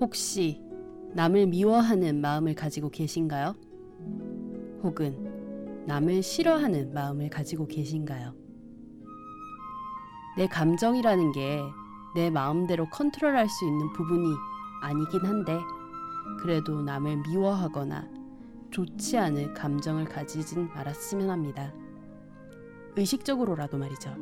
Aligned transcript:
혹시 0.00 0.60
남을 1.12 1.46
미워하는 1.46 2.20
마음을 2.20 2.54
가지고 2.54 2.90
계신가요? 2.90 3.54
혹은 4.82 5.84
남을 5.86 6.22
싫어하는 6.22 6.92
마음을 6.92 7.30
가지고 7.30 7.66
계신가요? 7.66 8.34
내 10.36 10.46
감정이라는 10.46 11.32
게 11.32 11.84
내 12.14 12.30
마음대로 12.30 12.88
컨트롤할 12.90 13.48
수 13.48 13.66
있는 13.66 13.92
부분이 13.92 14.34
아니긴 14.82 15.26
한데 15.26 15.58
그래도 16.40 16.80
남을 16.80 17.22
미워하거나 17.28 18.08
좋지 18.70 19.18
않을 19.18 19.52
감정을 19.52 20.04
가지진 20.04 20.68
말았으면 20.68 21.28
합니다. 21.28 21.72
의식적으로라도 22.96 23.78
말이죠. 23.78 24.14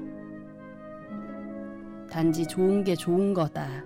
단지 2.10 2.46
좋은 2.46 2.82
게 2.82 2.94
좋은 2.94 3.34
거다 3.34 3.84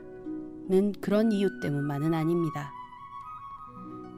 는 0.69 0.93
그런 1.01 1.31
이유 1.31 1.61
때문만은 1.61 2.13
아닙니다. 2.13 2.73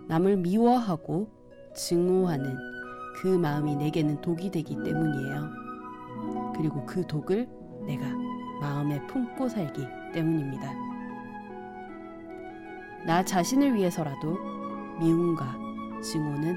남을 0.06 0.38
미워하고 0.38 1.28
증오하는 1.74 2.56
그 3.16 3.28
마음이 3.28 3.76
내게는 3.76 4.22
독이 4.22 4.50
되기 4.50 4.74
때문이에요. 4.82 5.50
그리고 6.56 6.86
그 6.86 7.06
독을 7.06 7.46
내가 7.86 8.06
마음에 8.62 9.04
품고 9.08 9.48
살기 9.48 9.86
때문입니다. 10.14 10.72
나 13.06 13.22
자신을 13.22 13.74
위해서라도 13.74 14.38
미움과 15.00 15.54
증오는 16.02 16.56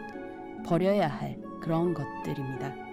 버려야 0.66 1.10
할 1.10 1.38
그런 1.62 1.94
것들입니다. 1.94 2.91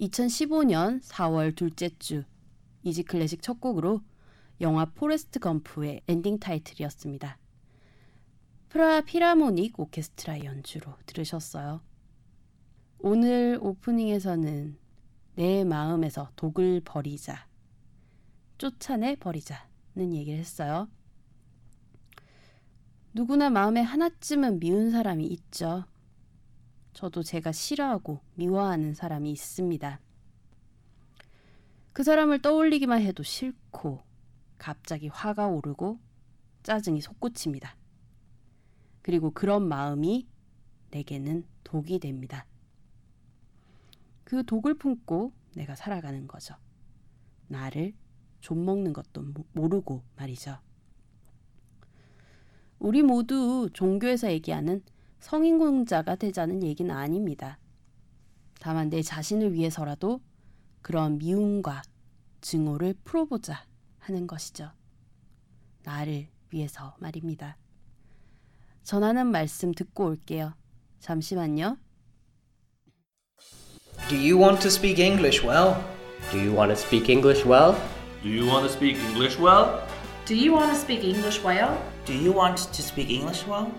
2015년 0.00 1.02
4월 1.02 1.54
둘째 1.54 1.90
주 1.98 2.24
이지 2.82 3.02
클래식 3.02 3.42
첫 3.42 3.60
곡으로 3.60 4.00
영화 4.62 4.86
포레스트 4.86 5.38
검프의 5.38 6.02
엔딩 6.08 6.38
타이틀이었습니다. 6.38 7.38
프라하 8.70 9.02
필하모닉 9.02 9.78
오케스트라 9.78 10.44
연주로 10.44 10.94
들으셨어요. 11.04 11.82
오늘 12.98 13.58
오프닝에서는 13.60 14.78
내 15.34 15.64
마음에서 15.64 16.30
독을 16.36 16.80
버리자, 16.84 17.46
쫓아내 18.58 19.16
버리자는 19.16 20.14
얘기를 20.14 20.38
했어요. 20.38 20.88
누구나 23.12 23.50
마음에 23.50 23.80
하나쯤은 23.82 24.60
미운 24.60 24.90
사람이 24.90 25.26
있죠. 25.26 25.84
저도 26.92 27.22
제가 27.22 27.52
싫어하고 27.52 28.20
미워하는 28.34 28.94
사람이 28.94 29.30
있습니다. 29.30 30.00
그 31.92 32.02
사람을 32.02 32.42
떠올리기만 32.42 33.02
해도 33.02 33.22
싫고 33.22 34.00
갑자기 34.58 35.08
화가 35.08 35.48
오르고 35.48 35.98
짜증이 36.62 37.00
솟구칩니다. 37.00 37.76
그리고 39.02 39.30
그런 39.30 39.66
마음이 39.66 40.28
내게는 40.90 41.44
독이 41.64 41.98
됩니다. 41.98 42.46
그 44.24 44.44
독을 44.44 44.74
품고 44.74 45.32
내가 45.54 45.74
살아가는 45.74 46.26
거죠. 46.28 46.54
나를 47.48 47.94
좀먹는 48.40 48.92
것도 48.92 49.24
모르고 49.52 50.02
말이죠. 50.16 50.58
우리 52.78 53.02
모두 53.02 53.68
종교에서 53.72 54.30
얘기하는 54.30 54.82
성인공자가 55.20 56.16
되자는 56.16 56.62
얘기는 56.62 56.94
아닙니다. 56.94 57.58
다만 58.58 58.90
내 58.90 59.02
자신을 59.02 59.52
위해서라도 59.52 60.20
그런 60.82 61.18
미움과 61.18 61.82
증오를 62.40 62.94
풀어보자 63.04 63.64
하는 63.98 64.26
것이죠. 64.26 64.70
나를 65.84 66.28
위해서 66.50 66.96
말입니다. 66.98 67.56
전하는 68.82 69.26
말씀 69.26 69.72
듣고 69.72 70.06
올게요. 70.06 70.54
잠시만요. 71.00 71.76
Do 74.08 74.16
you 74.16 74.38
want 74.38 74.60
to 74.60 74.68
speak 74.68 74.98
English 74.98 75.46
well? 75.46 75.76
Do 76.32 76.38
you 76.38 76.52
want 76.52 76.72
to 76.72 76.76
speak 76.76 77.10
English 77.10 77.46
well? 77.46 77.76
Do 78.22 78.28
you 78.28 78.46
want 78.46 78.66
to 78.66 78.72
speak 78.72 78.98
English 78.98 79.38
well? 79.38 79.86
Do 80.26 80.34
you 80.34 80.52
want 80.52 80.72
to 80.72 80.78
speak 80.78 81.04
English 81.04 81.42
well? 81.44 81.78
Do 82.04 82.14
you 82.14 82.32
want 82.32 82.56
to 82.56 82.82
speak 82.82 83.10
English 83.10 83.46
well? 83.46 83.70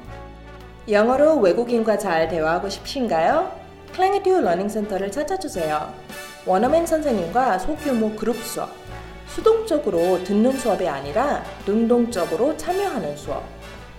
영어로 0.89 1.37
외국인과 1.37 1.97
잘 1.97 2.27
대화하고 2.27 2.69
싶으신가요? 2.69 3.51
클랭에듀 3.93 4.41
러닝센터를 4.41 5.11
찾아주세요. 5.11 5.93
원어민 6.45 6.85
선생님과 6.87 7.59
소규모 7.59 8.15
그룹 8.15 8.35
수업, 8.37 8.69
수동적으로 9.27 10.23
듣는 10.23 10.57
수업이 10.57 10.87
아니라 10.87 11.43
능동적으로 11.67 12.57
참여하는 12.57 13.15
수업, 13.15 13.43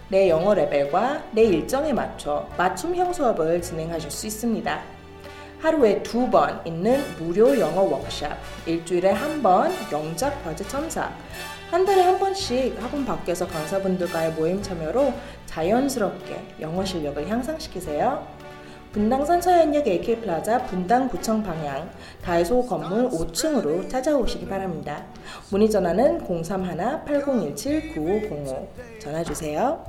내 0.08 0.29
영어 0.29 0.55
레벨과 0.55 1.23
내 1.31 1.44
일정에 1.44 1.93
맞춰 1.93 2.46
맞춤형 2.58 3.12
수업을 3.12 3.62
진행하실 3.62 4.11
수 4.11 4.26
있습니다. 4.26 4.82
하루에 5.61 6.02
두 6.02 6.29
번 6.29 6.61
있는 6.64 7.00
무료 7.19 7.58
영어 7.61 7.82
워크샵, 7.82 8.37
일주일에 8.67 9.12
한 9.12 9.40
번 9.40 9.73
영작 9.93 10.43
과제 10.44 10.67
첨삭, 10.67 11.12
한 11.72 11.84
달에 11.86 12.02
한 12.02 12.19
번씩 12.19 12.76
학원 12.82 13.06
밖에서 13.06 13.46
강사분들과의 13.46 14.32
모임 14.32 14.60
참여로 14.60 15.14
자연스럽게 15.46 16.56
영어 16.60 16.84
실력을 16.84 17.26
향상시키세요. 17.26 18.26
분당선 18.92 19.40
서현역 19.40 19.88
AK플라자 19.88 20.66
분당 20.66 21.08
구청 21.08 21.42
방향 21.42 21.90
다이소 22.22 22.66
건물 22.66 23.08
5층으로 23.08 23.88
찾아오시기 23.88 24.48
바랍니다. 24.48 25.06
문의 25.50 25.70
전화는 25.70 26.26
031-8017-9505 26.26 28.69
전화 29.00 29.24
주세요. 29.24 29.82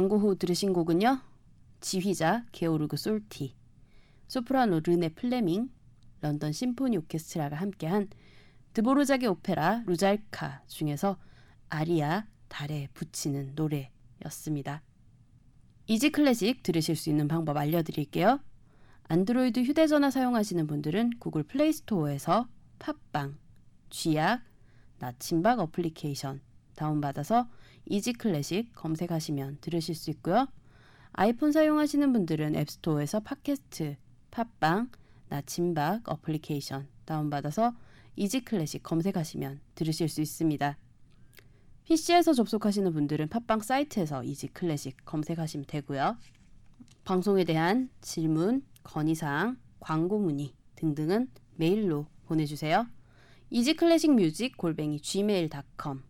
광고 0.00 0.16
후 0.16 0.34
들으신 0.34 0.72
곡은요. 0.72 1.20
지휘자 1.82 2.46
게오르그 2.52 2.96
솔티, 2.96 3.54
소프라노 4.28 4.80
르네 4.80 5.10
플레밍, 5.10 5.68
런던 6.22 6.52
심포니 6.52 6.96
오케스트라가 6.96 7.56
함께한 7.56 8.08
드보르작의 8.72 9.28
오페라 9.28 9.82
루살카 9.84 10.62
중에서 10.68 11.18
아리아 11.68 12.26
달에 12.48 12.88
붙이는 12.94 13.52
노래였습니다. 13.54 14.82
이지 15.86 16.08
클래식 16.08 16.62
들으실 16.62 16.96
수 16.96 17.10
있는 17.10 17.28
방법 17.28 17.58
알려드릴게요. 17.58 18.40
안드로이드 19.02 19.60
휴대전화 19.60 20.10
사용하시는 20.10 20.66
분들은 20.66 21.18
구글 21.18 21.42
플레이 21.42 21.74
스토어에서 21.74 22.48
팟빵, 22.78 23.36
쥐약, 23.90 24.40
나침박 24.98 25.60
어플리케이션 25.60 26.40
다운받아서 26.74 27.50
이지 27.86 28.12
클래식 28.14 28.74
검색하시면 28.74 29.58
들으실 29.60 29.94
수 29.94 30.10
있고요. 30.10 30.46
아이폰 31.12 31.52
사용하시는 31.52 32.12
분들은 32.12 32.54
앱스토어에서 32.56 33.20
팟캐스트, 33.20 33.96
팟빵, 34.30 34.90
나침박 35.28 36.08
어플리케이션 36.08 36.88
다운받아서 37.04 37.74
이지 38.16 38.40
클래식 38.40 38.82
검색하시면 38.82 39.60
들으실 39.74 40.08
수 40.08 40.20
있습니다. 40.20 40.76
PC에서 41.84 42.32
접속하시는 42.32 42.92
분들은 42.92 43.28
팟빵 43.28 43.60
사이트에서 43.60 44.22
이지 44.22 44.48
클래식 44.48 45.04
검색하시면 45.04 45.66
되고요. 45.66 46.16
방송에 47.04 47.44
대한 47.44 47.90
질문, 48.00 48.62
건의사항, 48.84 49.56
광고 49.80 50.18
문의 50.18 50.52
등등은 50.76 51.28
메일로 51.56 52.06
보내주세요. 52.26 52.86
이지 53.50 53.74
클래식 53.74 54.14
뮤직 54.14 54.56
골뱅이 54.56 55.00
gmail.com 55.00 56.09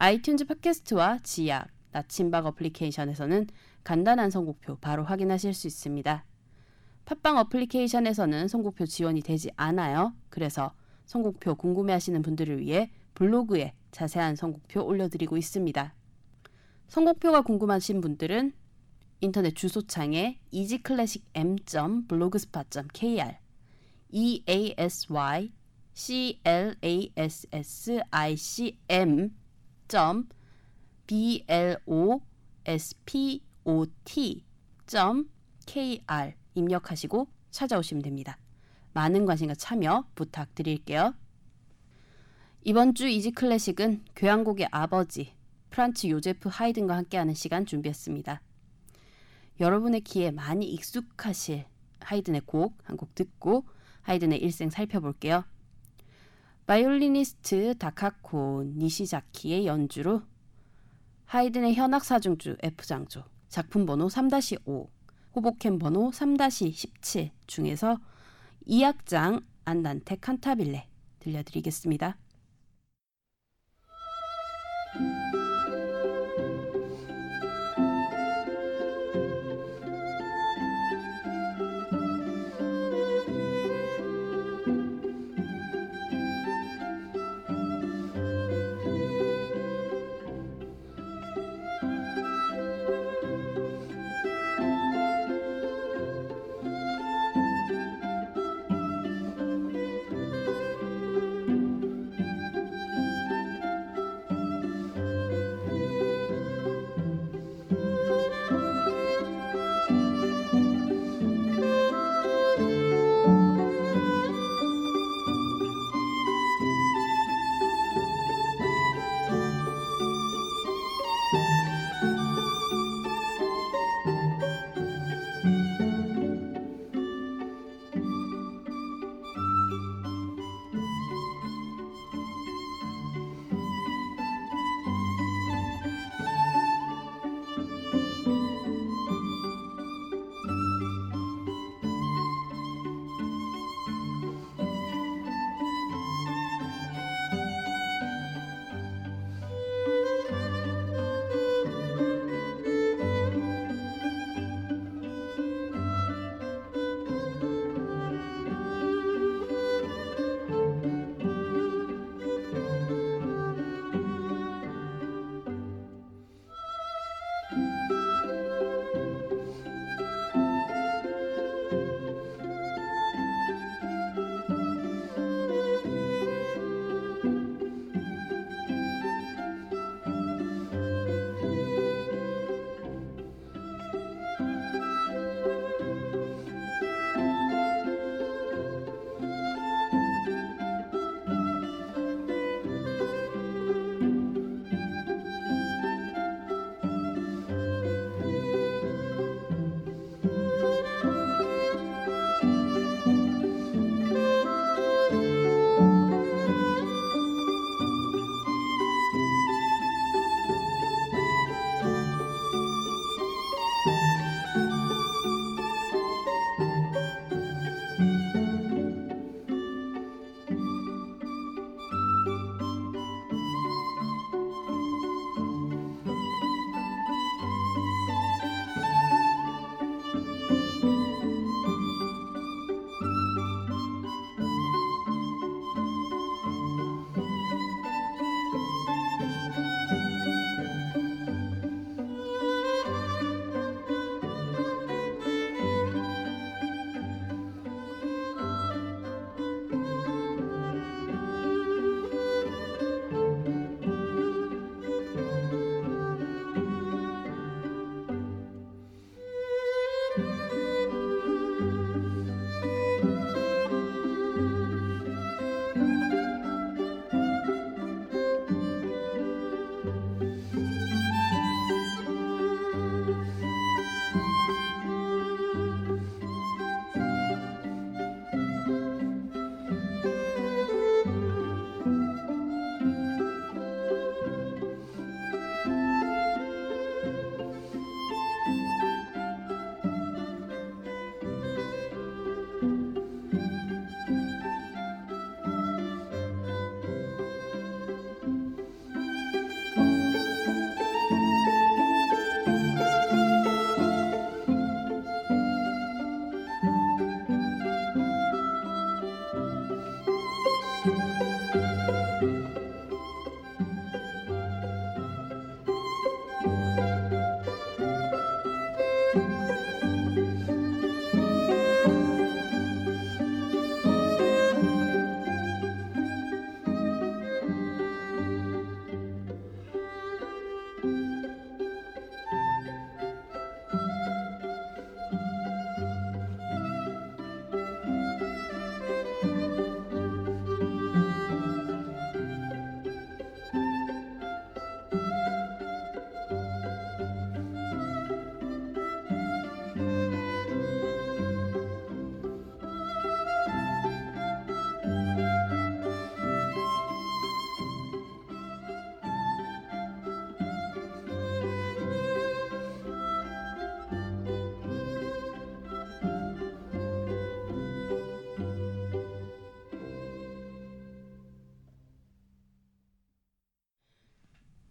아이튠즈 0.00 0.48
팟캐스트와 0.48 1.20
쥐약, 1.22 1.68
나침박 1.92 2.46
어플리케이션에서는 2.46 3.46
간단한 3.84 4.30
선곡표 4.30 4.76
바로 4.76 5.04
확인하실 5.04 5.52
수 5.52 5.66
있습니다. 5.66 6.24
팟빵 7.04 7.36
어플리케이션에서는 7.36 8.48
선곡표 8.48 8.86
지원이 8.86 9.20
되지 9.20 9.50
않아요. 9.56 10.14
그래서 10.30 10.72
선곡표 11.04 11.56
궁금해하시는 11.56 12.22
분들을 12.22 12.60
위해 12.60 12.90
블로그에 13.12 13.74
자세한 13.90 14.36
선곡표 14.36 14.82
올려드리고 14.82 15.36
있습니다. 15.36 15.94
선곡표가 16.88 17.42
궁금하신 17.42 18.00
분들은 18.00 18.54
인터넷 19.20 19.54
주소창에 19.54 20.40
easyclassicm.blogspot.kr 20.50 23.36
e 24.12 24.42
a 24.48 24.74
s 24.78 25.12
y 25.12 25.52
c 25.92 26.40
l 26.44 26.74
a 26.82 27.12
s 27.16 27.46
s 27.52 28.00
i 28.10 28.36
c 28.38 28.78
m 28.88 29.38
b 31.06 31.44
l 31.48 31.76
o 31.86 32.20
s 32.64 32.94
p 33.04 33.42
o 33.64 33.86
t 34.04 34.44
k 35.66 36.02
r 36.06 36.34
입력하시고 36.54 37.28
찾아오시면 37.50 38.02
됩니다. 38.02 38.38
많은 38.92 39.26
관심과 39.26 39.54
참여 39.54 40.06
부탁드릴게요. 40.14 41.14
이번 42.62 42.94
주 42.94 43.08
이지 43.08 43.32
클래식은 43.32 44.04
교향곡의 44.16 44.68
아버지 44.70 45.34
프란츠 45.70 46.08
요제프 46.08 46.48
하이든과 46.52 46.96
함께하는 46.96 47.34
시간 47.34 47.66
준비했습니다. 47.66 48.40
여러분의 49.60 50.02
귀에 50.02 50.30
많이 50.30 50.66
익숙하실 50.66 51.66
하이든의 52.00 52.42
곡 52.46 52.78
한 52.84 52.96
곡 52.96 53.14
듣고 53.14 53.64
하이든의 54.02 54.38
일생 54.38 54.70
살펴볼게요. 54.70 55.44
바이올리니스트 56.70 57.78
다카코 57.78 58.62
니시자키의 58.76 59.66
연주로 59.66 60.22
하이든의 61.24 61.74
현악 61.74 62.04
사중주 62.04 62.58
F장조 62.62 63.24
작품 63.48 63.86
번호 63.86 64.06
3-5 64.06 64.88
호보켄 65.34 65.80
번호 65.80 66.10
3-17 66.10 67.30
중에서 67.48 67.98
2악장 68.68 69.42
안단테 69.64 70.14
칸타빌레 70.14 70.86
들려드리겠습니다. 71.18 72.16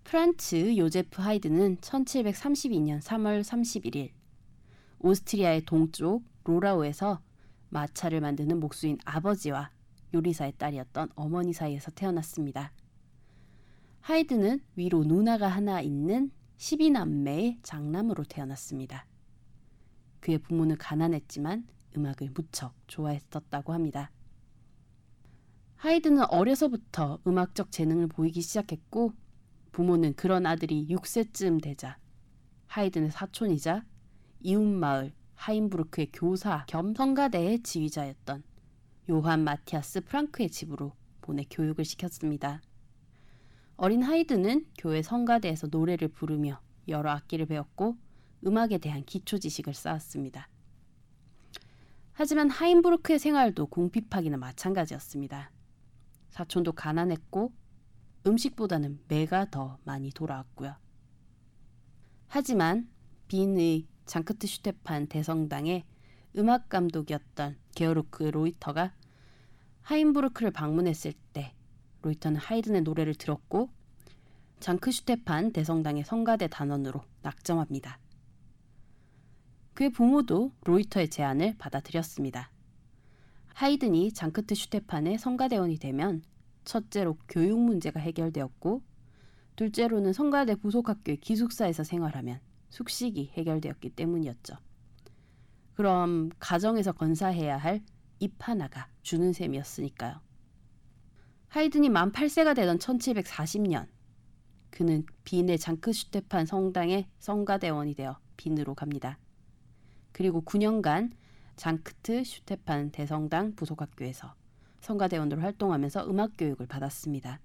프란츠 0.10 0.76
요제프 0.76 1.22
하이든은 1.22 1.78
1732년 1.82 3.00
3월 3.00 3.44
31일 3.44 4.10
오스트리아의 4.98 5.66
동쪽 5.66 6.24
로라우에서 6.46 7.22
마차를 7.70 8.20
만드는 8.20 8.60
목수인 8.60 8.98
아버지와 9.06 9.70
요리사의 10.16 10.54
딸이었던 10.58 11.10
어머니 11.14 11.54
사이에서 11.54 11.92
태어났습니다. 11.92 12.74
하이든은 14.02 14.62
위로 14.76 15.04
누나가 15.04 15.48
하나 15.48 15.80
있는 15.80 16.32
12남매의 16.58 17.60
장남으로 17.62 18.24
태어났습니다. 18.24 19.06
그의 20.22 20.40
부모는 20.40 20.78
가난했지만 20.80 21.68
음악을 21.96 22.32
무척 22.34 22.74
좋아했었다고 22.88 23.74
합니다. 23.74 24.10
하이든은 25.76 26.24
어려서부터 26.32 27.20
음악적 27.28 27.72
재능을 27.72 28.08
보이기 28.08 28.42
시작했고 28.42 29.14
부모는 29.80 30.14
그런 30.16 30.46
아들이 30.46 30.86
6세쯤 30.90 31.64
되자 31.64 31.98
하이든의 32.68 33.12
사촌이자 33.12 33.86
이웃마을 34.42 35.14
하인부르크의 35.36 36.10
교사 36.12 36.66
겸 36.68 36.94
성가대의 36.94 37.64
지휘자였던 37.64 38.44
요한 39.10 39.46
마티아스 39.46 40.02
프랑크의 40.02 40.50
집으로 40.50 40.92
보내 41.22 41.46
교육을 41.50 41.86
시켰습니다. 41.86 42.62
어린 43.78 44.04
하이든은 44.04 44.66
교회 44.78 45.02
성가대에서 45.02 45.68
노래를 45.68 46.10
부르며 46.10 46.60
여러 46.90 47.12
악기를 47.12 47.46
배웠고 47.46 47.96
음악에 48.46 48.80
대한 48.80 49.06
기초 49.06 49.38
지식을 49.38 49.74
쌓았습니다. 49.74 50.50
하지만 52.12 52.50
하인부르크의 52.50 53.18
생활도 53.18 53.68
궁핍하기나 53.68 54.36
마찬가지였습니다. 54.36 55.52
사촌도 56.32 56.74
가난했고 56.74 57.54
음식보다는 58.30 59.00
매가 59.08 59.50
더 59.50 59.80
많이 59.84 60.12
돌아왔고요. 60.12 60.76
하지만 62.28 62.88
빈의 63.28 63.88
장크트 64.06 64.48
슈테판 64.48 65.08
대성당의 65.08 65.84
음악 66.38 66.70
감독이었던 66.70 67.58
게어르크 67.76 68.24
로이터가 68.24 68.94
하인부르크를 69.82 70.52
방문했을 70.52 71.14
때 71.34 71.54
로이터는 72.04 72.40
하이든의 72.40 72.84
노래를 72.84 73.16
들었고 73.16 73.70
장크 74.60 74.92
슈테판 74.92 75.52
대성당의 75.52 76.04
성가대 76.06 76.48
단원으로 76.48 77.02
낙점합니다. 77.24 78.00
그의 79.74 79.90
부모도 79.92 80.52
로이터의 80.66 81.10
제안을 81.10 81.58
받아들였습니다. 81.58 82.52
하이든이 83.56 84.12
장크트 84.14 84.54
슈테판의 84.54 85.18
성가대원이 85.18 85.78
되면 85.80 86.22
첫째로 86.70 87.18
교육 87.28 87.60
문제가 87.60 88.00
해결되었고 88.00 88.82
둘째로는 89.56 90.14
성가대 90.14 90.56
부속학교의 90.56 91.18
기숙사에서 91.18 91.84
생활하면 91.84 92.40
숙식이 92.70 93.32
해결되었기 93.36 93.90
때문이었죠. 93.90 94.56
그럼 95.76 96.30
가정에서 96.40 96.94
건사해야 96.94 97.58
할 97.58 97.82
입 98.20 98.36
하나가 98.40 98.90
주는 99.02 99.32
셈이었으니까요. 99.34 100.20
하이든이 101.48 101.90
만 101.90 102.12
8세가 102.12 102.56
되던 102.56 102.78
1740년 102.78 103.88
그는 104.70 105.06
빈의 105.24 105.58
장크슈테판 105.58 106.46
성당의 106.46 107.08
성가대원이 107.20 107.96
되어 107.96 108.20
빈으로 108.38 108.76
갑니다. 108.76 109.18
그리고 110.12 110.42
9년간 110.44 111.12
장크트 111.56 112.24
슈테판 112.24 112.92
대성당 112.92 113.56
부속학교에서 113.56 114.36
성가대원으로 114.82 115.42
활동하면서 115.42 116.10
음악 116.10 116.34
교육을 116.38 116.68
받았습니다. 116.68 117.40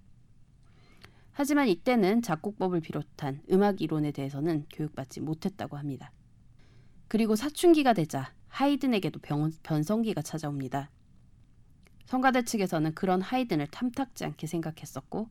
하지만 1.32 1.68
이때는 1.68 2.22
작곡법을 2.22 2.80
비롯한 2.80 3.42
음악 3.50 3.80
이론에 3.80 4.12
대해서는 4.12 4.66
교육받지 4.72 5.20
못했다고 5.20 5.76
합니다. 5.76 6.12
그리고 7.08 7.34
사춘기가 7.36 7.92
되자 7.92 8.32
하이든에게도 8.48 9.18
병, 9.20 9.50
변성기가 9.62 10.22
찾아옵니다. 10.22 10.90
성가대 12.06 12.42
측에서는 12.44 12.94
그런 12.94 13.20
하이든을 13.20 13.66
탐탁지 13.68 14.24
않게 14.24 14.46
생각했었고 14.46 15.28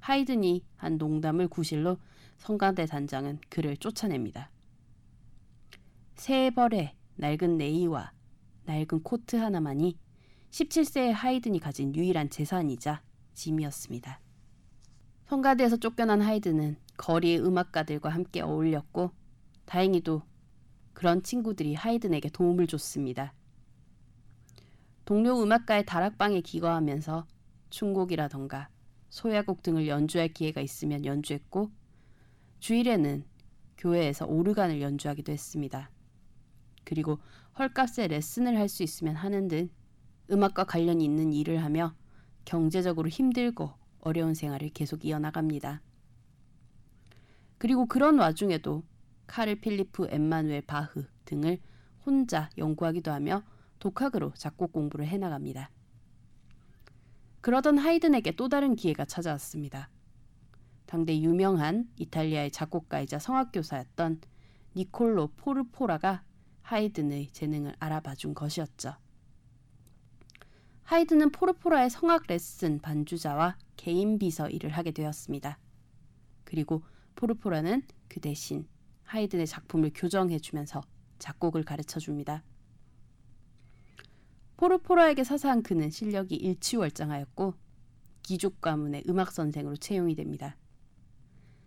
하이든이 0.00 0.64
한 0.76 0.96
농담을 0.96 1.48
구실로 1.48 1.98
성가대 2.38 2.86
단장은 2.86 3.40
그를 3.48 3.76
쫓아냅니다. 3.76 4.50
새 6.14 6.50
벌의 6.50 6.94
낡은 7.16 7.58
네이와 7.58 8.12
낡은 8.64 9.02
코트 9.02 9.36
하나만이 9.36 9.98
17세의 10.54 11.10
하이든이 11.10 11.58
가진 11.58 11.92
유일한 11.96 12.30
재산이자 12.30 13.02
짐이었습니다. 13.34 14.20
성가대에서 15.24 15.78
쫓겨난 15.78 16.22
하이든은 16.22 16.76
거리의 16.96 17.44
음악가들과 17.44 18.08
함께 18.08 18.40
어울렸고 18.40 19.10
다행히도 19.64 20.22
그런 20.92 21.24
친구들이 21.24 21.74
하이든에게 21.74 22.28
도움을 22.28 22.68
줬습니다. 22.68 23.34
동료 25.04 25.42
음악가의 25.42 25.86
다락방에 25.86 26.40
기거하면서 26.42 27.26
춤곡이라던가 27.70 28.68
소야곡 29.10 29.64
등을 29.64 29.88
연주할 29.88 30.28
기회가 30.28 30.60
있으면 30.60 31.04
연주했고 31.04 31.72
주일에는 32.60 33.24
교회에서 33.76 34.26
오르간을 34.26 34.80
연주하기도 34.80 35.32
했습니다. 35.32 35.90
그리고 36.84 37.18
헐값에 37.58 38.06
레슨을 38.06 38.56
할 38.56 38.68
수 38.68 38.84
있으면 38.84 39.16
하는 39.16 39.48
등 39.48 39.68
음악과 40.30 40.64
관련이 40.64 41.04
있는 41.04 41.32
일을 41.32 41.62
하며 41.62 41.94
경제적으로 42.44 43.08
힘들고 43.08 43.72
어려운 44.00 44.34
생활을 44.34 44.70
계속 44.70 45.04
이어나갑니다. 45.04 45.82
그리고 47.58 47.86
그런 47.86 48.18
와중에도 48.18 48.82
카를 49.26 49.60
필리프 49.60 50.08
엠마누엘 50.10 50.62
바흐 50.62 51.04
등을 51.24 51.58
혼자 52.04 52.50
연구하기도 52.58 53.10
하며 53.10 53.42
독학으로 53.78 54.32
작곡 54.34 54.72
공부를 54.72 55.06
해나갑니다. 55.06 55.70
그러던 57.40 57.78
하이든에게 57.78 58.32
또 58.32 58.48
다른 58.48 58.74
기회가 58.76 59.04
찾아왔습니다. 59.04 59.90
당대 60.86 61.18
유명한 61.18 61.88
이탈리아의 61.96 62.50
작곡가이자 62.50 63.18
성악교사였던 63.18 64.20
니콜로 64.76 65.28
포르포라가 65.36 66.24
하이든의 66.62 67.28
재능을 67.32 67.74
알아봐 67.78 68.14
준 68.14 68.34
것이었죠. 68.34 68.96
하이든은 70.84 71.30
포르포라의 71.30 71.88
성악 71.90 72.24
레슨 72.28 72.78
반주자와 72.78 73.56
개인 73.76 74.18
비서 74.18 74.48
일을 74.48 74.70
하게 74.70 74.90
되었습니다. 74.90 75.58
그리고 76.44 76.82
포르포라는 77.14 77.82
그 78.08 78.20
대신 78.20 78.68
하이든의 79.04 79.46
작품을 79.46 79.92
교정해 79.94 80.38
주면서 80.38 80.82
작곡을 81.18 81.64
가르쳐 81.64 81.98
줍니다. 81.98 82.44
포르포라에게 84.56 85.24
사사한 85.24 85.62
그는 85.62 85.90
실력이 85.90 86.36
일취월장하였고 86.36 87.54
귀족 88.22 88.60
가문의 88.60 89.04
음악 89.08 89.32
선생으로 89.32 89.76
채용이 89.76 90.14
됩니다. 90.14 90.56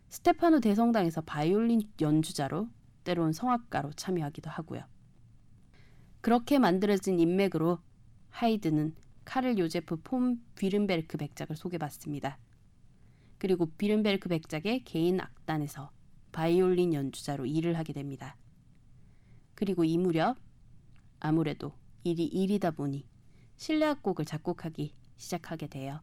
스테파노 0.09 0.61
대성당에서 0.61 1.21
바이올린 1.21 1.81
연주자로 1.99 2.69
때론 3.03 3.33
성악가로 3.33 3.93
참여하기도 3.93 4.49
하고요. 4.49 4.83
그렇게 6.21 6.59
만들어진 6.59 7.19
인맥으로 7.19 7.79
하이든은 8.29 8.95
카를 9.27 9.57
요제프 9.57 10.03
폰 10.03 10.41
퓌른베르크 10.55 11.17
백작을 11.17 11.57
소개받습니다. 11.57 12.39
그리고 13.37 13.65
퓌른베르크 13.65 14.29
백작의 14.29 14.85
개인 14.85 15.19
악단에서 15.19 15.91
바이올린 16.31 16.93
연주자로 16.93 17.45
일을 17.45 17.77
하게 17.77 17.91
됩니다. 17.91 18.37
그리고 19.53 19.83
이 19.83 19.97
무렵 19.97 20.37
아무래도 21.19 21.73
일이 22.05 22.23
일이다 22.23 22.71
보니 22.71 23.05
실내악곡을 23.57 24.23
작곡하기 24.23 24.95
시작하게 25.17 25.67
돼요. 25.67 25.99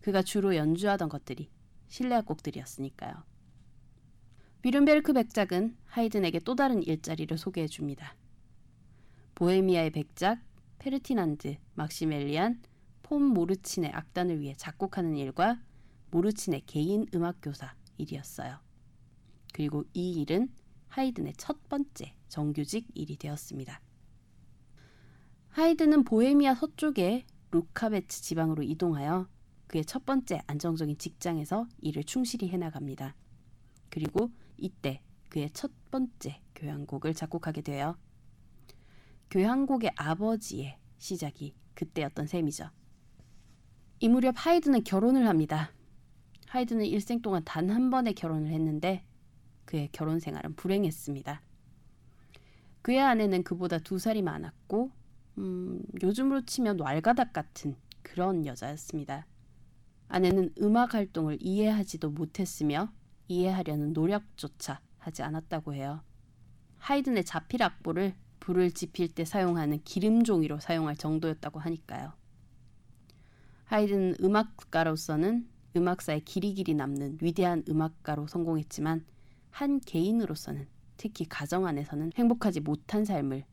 그가 0.00 0.22
주로 0.22 0.56
연주하던 0.56 1.10
것들이 1.10 1.50
실내악곡들이었으니까요. 1.88 3.24
퓌른베르크 4.62 5.12
백작은 5.12 5.76
하이든에게 5.84 6.38
또 6.40 6.54
다른 6.54 6.82
일자리를 6.82 7.36
소개해 7.36 7.66
줍니다. 7.66 8.16
보헤미아의 9.34 9.90
백작 9.90 10.53
페르디난드, 10.78 11.56
막시멜리안, 11.74 12.62
폼 13.02 13.22
모르친의 13.22 13.90
악단을 13.92 14.40
위해 14.40 14.54
작곡하는 14.56 15.16
일과 15.16 15.60
모르친의 16.10 16.62
개인 16.66 17.06
음악 17.14 17.38
교사 17.42 17.74
일이었어요. 17.98 18.58
그리고 19.52 19.84
이 19.92 20.12
일은 20.20 20.48
하이든의 20.88 21.34
첫 21.36 21.68
번째 21.68 22.14
정규직 22.28 22.88
일이 22.94 23.16
되었습니다. 23.16 23.80
하이든은 25.48 26.04
보헤미아 26.04 26.54
서쪽의 26.54 27.26
루카베츠 27.50 28.22
지방으로 28.22 28.62
이동하여 28.62 29.28
그의 29.68 29.84
첫 29.84 30.04
번째 30.04 30.40
안정적인 30.46 30.98
직장에서 30.98 31.68
일을 31.78 32.04
충실히 32.04 32.48
해나갑니다. 32.48 33.14
그리고 33.90 34.30
이때 34.56 35.00
그의 35.28 35.50
첫 35.50 35.70
번째 35.90 36.40
교향곡을 36.54 37.14
작곡하게 37.14 37.62
되어 37.62 37.96
교향곡의 39.34 39.90
아버지의 39.96 40.78
시작이 40.96 41.56
그때였던 41.74 42.28
셈이죠. 42.28 42.70
이 43.98 44.08
무렵 44.08 44.36
하이든은 44.38 44.84
결혼을 44.84 45.26
합니다. 45.26 45.72
하이든은 46.46 46.84
일생 46.86 47.20
동안 47.20 47.42
단 47.44 47.68
한 47.68 47.90
번의 47.90 48.14
결혼을 48.14 48.52
했는데 48.52 49.04
그의 49.64 49.88
결혼 49.90 50.20
생활은 50.20 50.54
불행했습니다. 50.54 51.42
그의 52.82 53.00
아내는 53.00 53.42
그보다 53.42 53.78
두 53.78 53.98
살이 53.98 54.22
많았고 54.22 54.92
음, 55.38 55.82
요즘으로 56.00 56.42
치면 56.42 56.78
왈가닥 56.78 57.32
같은 57.32 57.74
그런 58.02 58.46
여자였습니다. 58.46 59.26
아내는 60.06 60.54
음악 60.60 60.94
활동을 60.94 61.38
이해하지도 61.40 62.10
못했으며 62.10 62.92
이해하려는 63.26 63.94
노력조차 63.94 64.80
하지 64.98 65.24
않았다고 65.24 65.74
해요. 65.74 66.04
하이든의 66.78 67.24
자필 67.24 67.64
악보를 67.64 68.14
불을 68.44 68.72
지필 68.72 69.08
때 69.08 69.24
사용하는 69.24 69.80
기름 69.84 70.22
종이로 70.22 70.60
사용할 70.60 70.96
정도였다고 70.98 71.60
하니까요. 71.60 72.12
하이든은 73.64 74.16
음악가로서는 74.22 75.48
음악사에 75.74 76.20
길이길이 76.20 76.74
남는 76.74 77.20
위대한 77.22 77.64
음악가로 77.66 78.26
성공했지만 78.26 79.06
한 79.50 79.80
개인으로서는 79.80 80.68
특히 80.98 81.24
가정 81.26 81.66
안에서는 81.66 82.12
행복하지 82.16 82.60
못한 82.60 83.06
삶을 83.06 83.46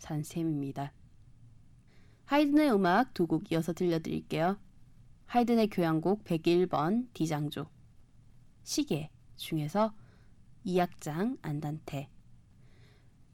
산 0.00 0.24
셈입니다. 0.24 0.92
하이든의 2.24 2.72
음악 2.72 3.14
두 3.14 3.28
곡 3.28 3.52
이어서 3.52 3.72
들려드릴게요. 3.72 4.58
하이든의 5.26 5.68
교향곡 5.68 6.24
101번 6.24 7.06
D장조 7.14 7.66
시계 8.64 9.08
중에서 9.36 9.94
2악장 10.66 11.38
안단테 11.42 12.08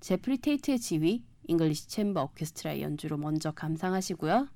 제프리 0.00 0.38
테이트의 0.38 0.78
지휘 0.78 1.24
English 1.48 1.88
Chamber 1.88 2.22
Orchestra의 2.24 2.82
연주로 2.82 3.16
먼저 3.16 3.50
감상하시고요. 3.50 4.48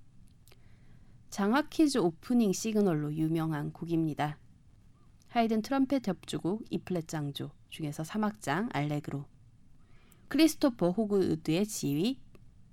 장학 1.31 1.71
퀴즈 1.71 1.99
오프닝 1.99 2.53
시그널로 2.53 3.15
유명한 3.15 3.73
곡입니다. 3.73 4.39
하이든 5.29 5.63
트럼펫 5.63 6.07
협주곡 6.07 6.67
E플랫 6.71 7.09
장조 7.09 7.51
중에서 7.71 8.03
3악장 8.03 8.69
알레그로 8.73 9.25
크리스토퍼 10.29 10.91
호그우드의 10.91 11.67
지휘 11.67 12.21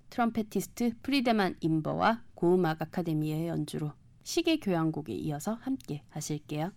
trumpetist 0.10 0.96
프리데만 1.02 1.56
임버와 1.62 2.24
고음악 2.36 2.82
아카데미의 2.82 3.48
연주로 3.48 3.94
시계 4.24 4.60
교향곡에 4.60 5.14
이어서 5.14 5.54
함께 5.54 6.04
하실게요. 6.10 6.72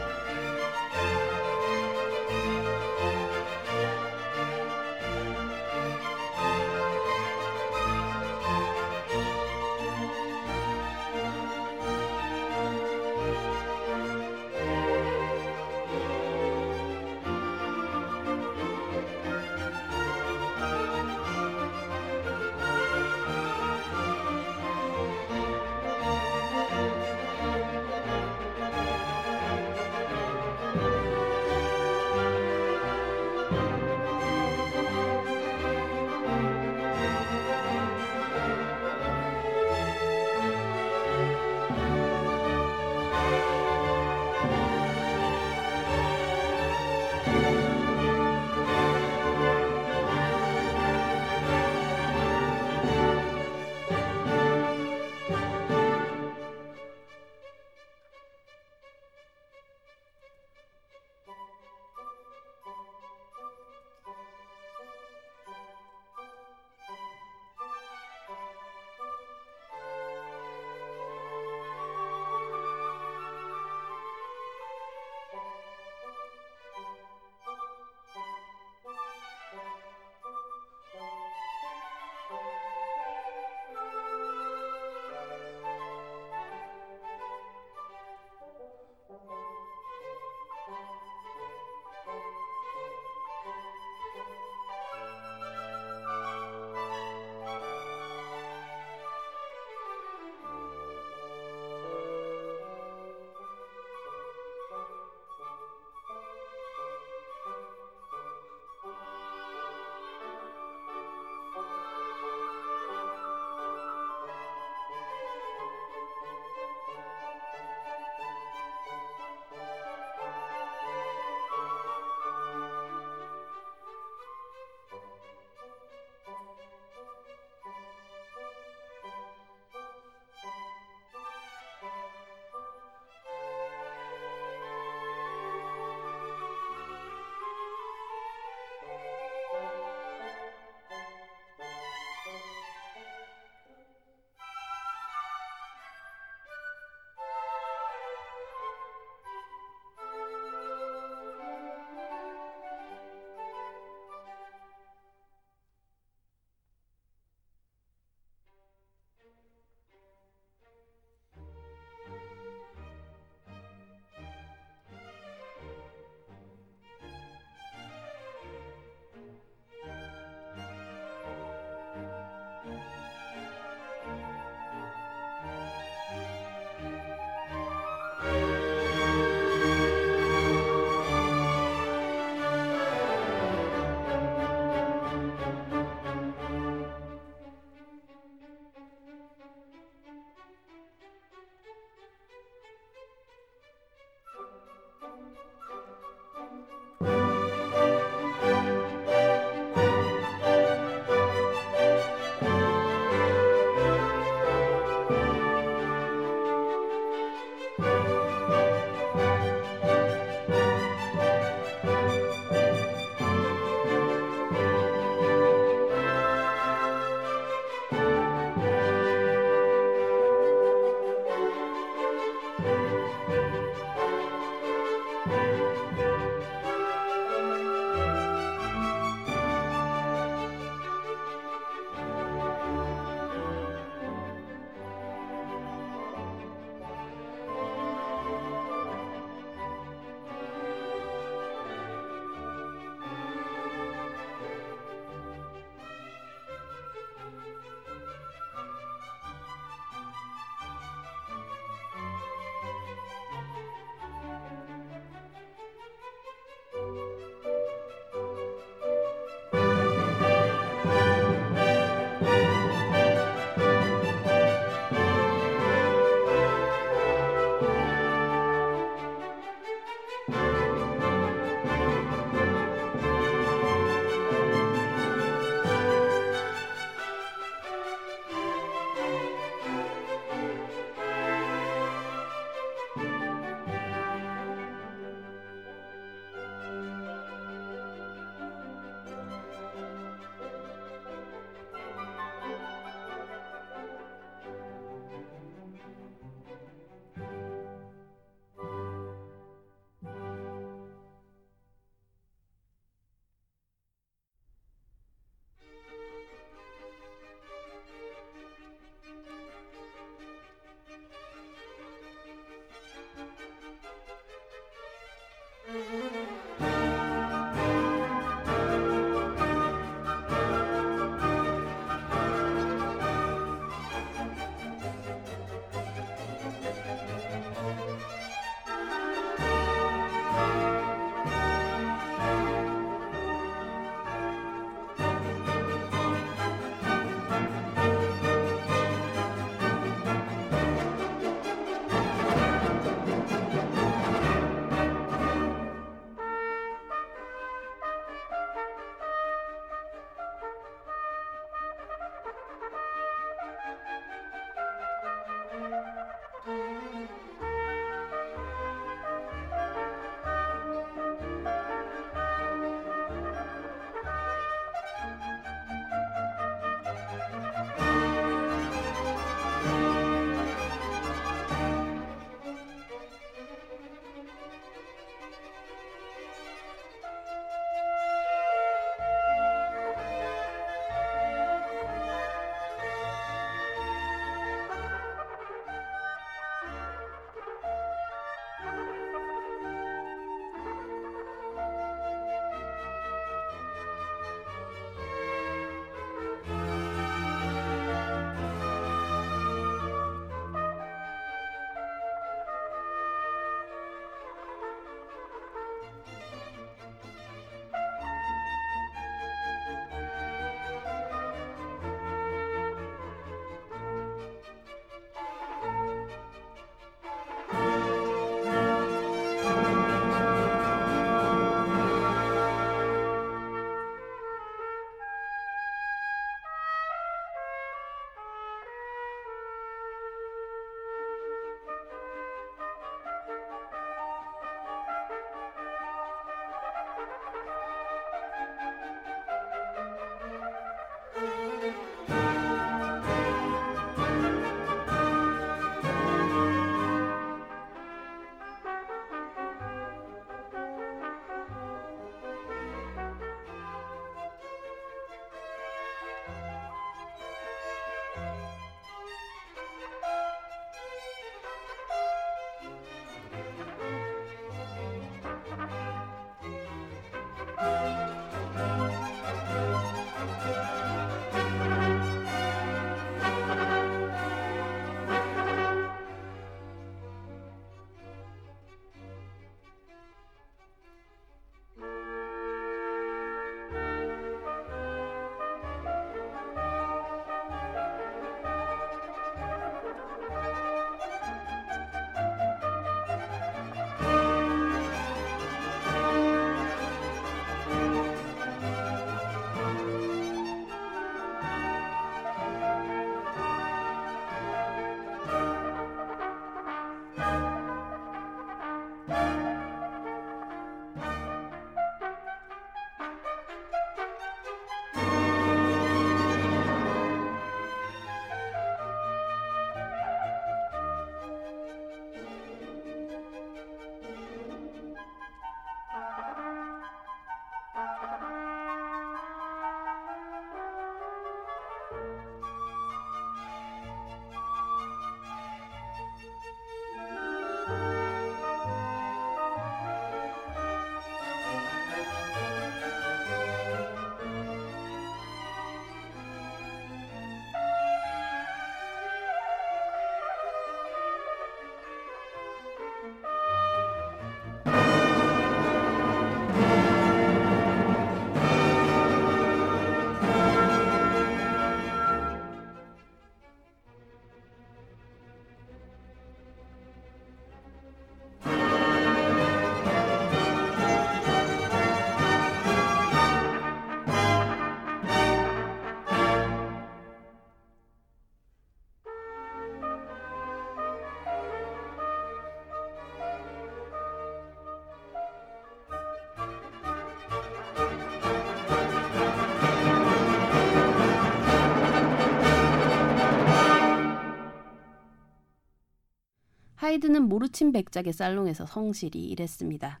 하이든은 596.90 597.28
모르친 597.28 597.70
백작의 597.70 598.12
살롱에서 598.12 598.66
성실히 598.66 599.24
일했습니다. 599.26 600.00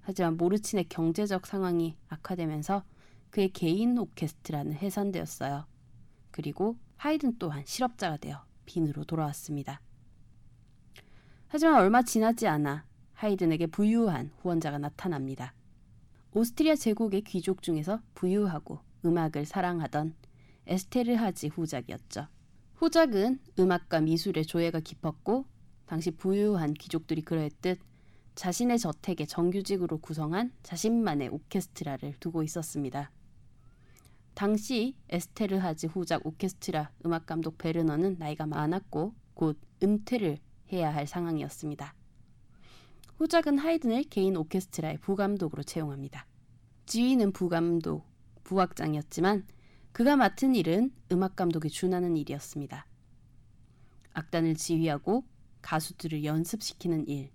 하지만 0.00 0.36
모르친의 0.36 0.88
경제적 0.88 1.46
상황이 1.46 1.96
악화되면서 2.08 2.82
그의 3.30 3.50
개인 3.50 3.96
오케스트라는 3.96 4.72
해산되었어요. 4.72 5.66
그리고 6.32 6.76
하이든 6.96 7.38
또한 7.38 7.62
실업자가 7.64 8.16
되어 8.16 8.44
빈으로 8.66 9.04
돌아왔습니다. 9.04 9.80
하지만 11.46 11.76
얼마 11.76 12.02
지나지 12.02 12.48
않아 12.48 12.84
하이든에게 13.12 13.68
부유한 13.68 14.32
후원자가 14.38 14.78
나타납니다. 14.78 15.54
오스트리아 16.32 16.74
제국의 16.74 17.22
귀족 17.22 17.62
중에서 17.62 18.00
부유하고 18.14 18.80
음악을 19.04 19.44
사랑하던 19.44 20.16
에스테르하지 20.66 21.48
후작이었죠. 21.48 22.26
후작은 22.74 23.38
음악과 23.60 24.00
미술의 24.00 24.44
조예가 24.44 24.80
깊었고 24.80 25.53
당시 25.86 26.10
부유한 26.10 26.74
귀족들이 26.74 27.22
그러했듯 27.22 27.78
자신의 28.34 28.78
저택에 28.78 29.26
정규직으로 29.26 29.98
구성한 29.98 30.52
자신만의 30.62 31.28
오케스트라를 31.28 32.14
두고 32.20 32.42
있었습니다. 32.42 33.10
당시 34.34 34.96
에스테르하지 35.08 35.86
후작 35.86 36.26
오케스트라 36.26 36.90
음악 37.06 37.26
감독 37.26 37.56
베르너는 37.58 38.16
나이가 38.18 38.46
많았고 38.46 39.14
곧 39.34 39.60
은퇴를 39.82 40.38
해야 40.72 40.92
할 40.92 41.06
상황이었습니다. 41.06 41.94
후작은 43.18 43.58
하이든을 43.58 44.04
개인 44.04 44.36
오케스트라의 44.36 44.98
부감독으로 44.98 45.62
채용합니다. 45.62 46.26
지휘는 46.86 47.32
부감독, 47.32 48.04
부악장이었지만 48.42 49.46
그가 49.92 50.16
맡은 50.16 50.56
일은 50.56 50.92
음악 51.12 51.36
감독에 51.36 51.68
준하는 51.68 52.16
일이었습니다. 52.16 52.86
악단을 54.14 54.56
지휘하고 54.56 55.24
가수들을 55.64 56.24
연습시키는 56.24 57.08
일, 57.08 57.30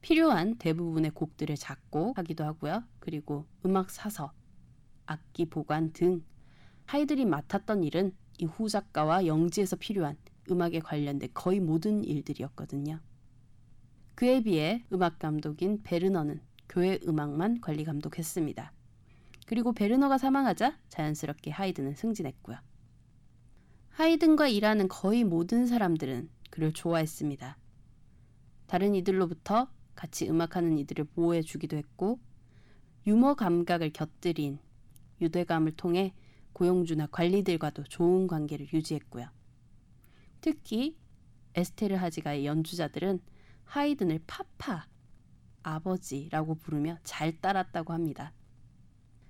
필요한 0.00 0.56
대부분의 0.58 1.10
곡들을 1.10 1.56
작곡하기도 1.56 2.44
하고요. 2.44 2.84
그리고 3.00 3.46
음악 3.66 3.90
사서, 3.90 4.32
악기 5.06 5.46
보관 5.46 5.92
등 5.92 6.22
하이들이 6.86 7.24
맡았던 7.24 7.82
일은 7.82 8.14
이 8.38 8.44
후 8.44 8.68
작가와 8.68 9.26
영지에서 9.26 9.74
필요한 9.76 10.16
음악에 10.50 10.78
관련된 10.78 11.30
거의 11.34 11.58
모든 11.58 12.04
일들이었거든요. 12.04 13.00
그에 14.14 14.40
비해 14.42 14.84
음악 14.92 15.18
감독인 15.18 15.82
베르너는 15.82 16.40
교회 16.68 17.00
음악만 17.06 17.60
관리 17.60 17.84
감독했습니다. 17.84 18.72
그리고 19.46 19.72
베르너가 19.72 20.16
사망하자 20.16 20.78
자연스럽게 20.88 21.50
하이든은 21.50 21.96
승진했고요. 21.96 22.56
하이든과 23.90 24.48
일하는 24.48 24.86
거의 24.88 25.24
모든 25.24 25.66
사람들은 25.66 26.30
그를 26.52 26.72
좋아했습니다. 26.72 27.56
다른 28.66 28.94
이들로부터 28.94 29.68
같이 29.94 30.28
음악하는 30.28 30.76
이들을 30.78 31.04
보호해 31.04 31.40
주기도 31.40 31.78
했고 31.78 32.20
유머 33.06 33.34
감각을 33.34 33.90
곁들인 33.90 34.58
유대감을 35.20 35.72
통해 35.76 36.12
고용주나 36.52 37.06
관리들과도 37.06 37.84
좋은 37.84 38.26
관계를 38.26 38.68
유지했고요. 38.72 39.28
특히 40.42 40.98
에스테르 41.54 41.94
하지가의 41.94 42.44
연주자들은 42.44 43.20
하이든을 43.64 44.20
파파, 44.26 44.86
아버지라고 45.62 46.56
부르며 46.56 46.98
잘 47.02 47.40
따랐다고 47.40 47.94
합니다. 47.94 48.34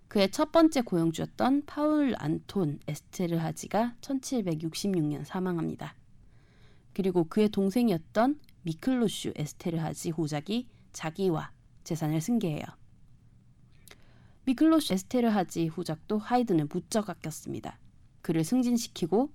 그의 0.09 0.31
첫 0.33 0.51
번째 0.51 0.83
고용주였던 0.83 1.67
파울 1.67 2.15
안톤 2.19 2.81
에스테르 2.89 3.37
하지가 3.37 3.95
1766년 4.01 5.25
사망합니다. 5.25 5.95
그리고 6.95 7.25
그의 7.25 7.49
동생이었던 7.49 8.39
미클로슈 8.63 9.33
에스테르 9.37 9.79
하지 9.79 10.11
후작이 10.11 10.69
자기와 10.93 11.53
재산을 11.85 12.21
승계해요. 12.21 12.65
미클로슈 14.45 14.95
에스테르 14.95 15.29
하지 15.29 15.67
후작도 15.67 16.19
하이든을 16.19 16.67
무척 16.67 17.09
아꼈습니다. 17.09 17.79
그를 18.21 18.45
승진시키고 18.45 19.31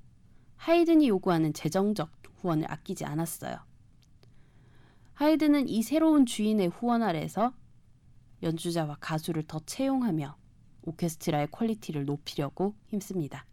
하이든이 0.57 1.07
요구하는 1.07 1.53
재정적 1.53 2.11
후원을 2.37 2.71
아끼지 2.71 3.05
않았어요. 3.05 3.57
하이든은 5.13 5.67
이 5.67 5.81
새로운 5.81 6.25
주인의 6.25 6.67
후원 6.67 7.01
아래에서 7.01 7.53
연주자와 8.43 8.97
가수를 8.99 9.43
더 9.47 9.59
채용하며 9.65 10.37
오케스트라의 10.83 11.47
quality를 11.51 12.05
높이려고 12.05 12.75
힘씁니다. 12.87 13.45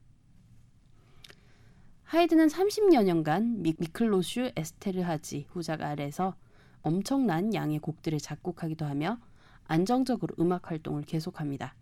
하이든은 2.15 2.47
30여년간 2.47 3.57
미, 3.57 3.75
미클로슈 3.77 4.53
에스테르하지 4.55 5.47
후작 5.51 5.83
아래에서 5.83 6.37
엄청난 6.83 7.53
양의 7.53 7.81
곡들을 7.81 8.21
작곡하기도 8.21 8.85
하며 8.85 9.19
안정적으로 9.65 10.33
음악 10.39 10.71
활동을 10.71 11.03
계속합니다. 11.03 11.75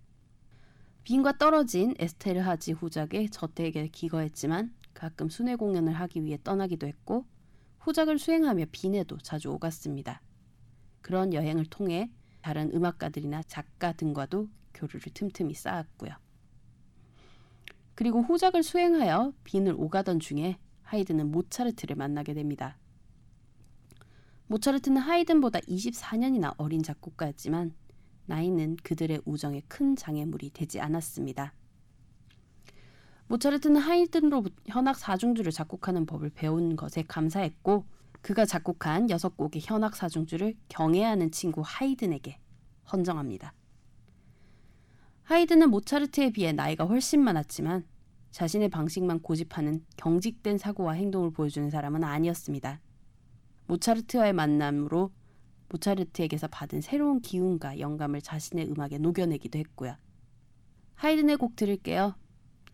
빈과 1.05 1.37
떨어진 1.37 1.95
에스테르하지 1.99 2.73
후작의 2.73 3.29
저택에 3.29 3.89
기거했지만 3.89 4.73
가끔 4.95 5.29
순회 5.29 5.57
공연을 5.57 5.93
하기 5.93 6.25
위해 6.25 6.39
떠나기도 6.43 6.87
했고 6.87 7.27
후작을 7.81 8.19
수행하며 8.19 8.67
빈에도 8.73 9.19
자주 9.19 9.51
오갔습니다. 9.51 10.23
그런 11.03 11.35
여행을 11.35 11.67
통해 11.67 12.11
다른 12.41 12.71
음악가들이나 12.73 13.43
작가 13.43 13.93
등과도 13.93 14.49
교류를 14.73 15.13
틈틈이 15.13 15.53
쌓았고요. 15.53 16.13
그리고 17.95 18.23
후작을 18.23 18.63
수행하여 18.63 19.33
빈을 19.45 19.75
오가던 19.77 20.21
중에 20.21 20.59
하이든은 20.83 21.31
모차르트를 21.31 21.97
만나게 21.97 22.35
됩니다. 22.35 22.79
모차르트는 24.47 25.01
하이든보다 25.01 25.61
24년이나 25.61 26.55
어린 26.59 26.83
작곡가였지만 26.83 27.75
나이는 28.27 28.77
그들의 28.83 29.23
우정에 29.25 29.63
큰 29.69 29.97
장애물이 29.97 30.51
되지 30.51 30.81
않았습니다. 30.81 31.55
모차르트는 33.29 33.81
하이든로부터 33.81 34.55
현악 34.67 34.99
사중주를 34.99 35.53
작곡하는 35.53 36.05
법을 36.05 36.31
배운 36.31 36.77
것에 36.77 37.03
감사했고 37.03 37.87
그가 38.21 38.45
작곡한 38.45 39.11
여섯 39.11 39.37
곡의 39.37 39.63
현악 39.63 39.97
사중주를 39.97 40.55
경애하는 40.69 41.31
친구 41.31 41.63
하이든에게 41.65 42.39
헌정합니다. 42.93 43.55
하이든은 45.33 45.71
모차르트에 45.71 46.29
비해 46.29 46.53
나이가 46.53 46.85
훨씬 46.85 47.23
많았지만 47.23 47.87
자신의 48.33 48.69
방식만 48.69 49.21
고집하는 49.21 49.83
경직된 49.97 50.59
사고와 50.59 50.93
행동을 50.93 51.31
보여주는 51.31 51.71
사람은 51.71 52.05
아니었습니다. 52.05 52.81
모차르트와의 53.67 54.35
만남으로 54.35 55.11
모차르트에게서 55.71 56.49
받은 56.49 56.83
새로운 56.83 57.21
기운과 57.21 57.81
영감을 57.81 58.21
자신의 58.21 58.69
음악에 58.71 58.99
녹여내기도 58.99 59.59
했고요. 59.59 59.97
하이든의 60.97 61.39
곡 61.39 61.57
들을게요. 61.57 62.15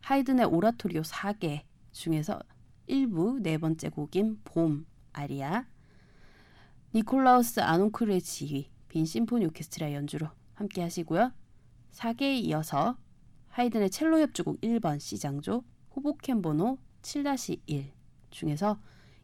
하이든의 0.00 0.46
오라토리오 0.46 1.02
4개 1.02 1.62
중에서 1.92 2.40
일부 2.88 3.38
네 3.40 3.58
번째 3.58 3.88
곡인 3.88 4.40
봄, 4.42 4.84
아리아, 5.12 5.64
니콜라우스 6.92 7.60
아논크르의 7.60 8.20
지휘, 8.20 8.68
빈 8.88 9.04
심포니 9.04 9.46
오케스트라 9.46 9.92
연주로 9.92 10.26
함께 10.54 10.82
하시고요. 10.82 11.30
4개에 11.92 12.42
이어서 12.44 12.96
하이든의 13.48 13.90
첼로 13.90 14.20
협주곡 14.20 14.60
1번 14.60 15.00
시장조 15.00 15.64
호보켄 15.94 16.42
번호 16.42 16.78
7-1 17.02 17.90
중에서 18.30 18.78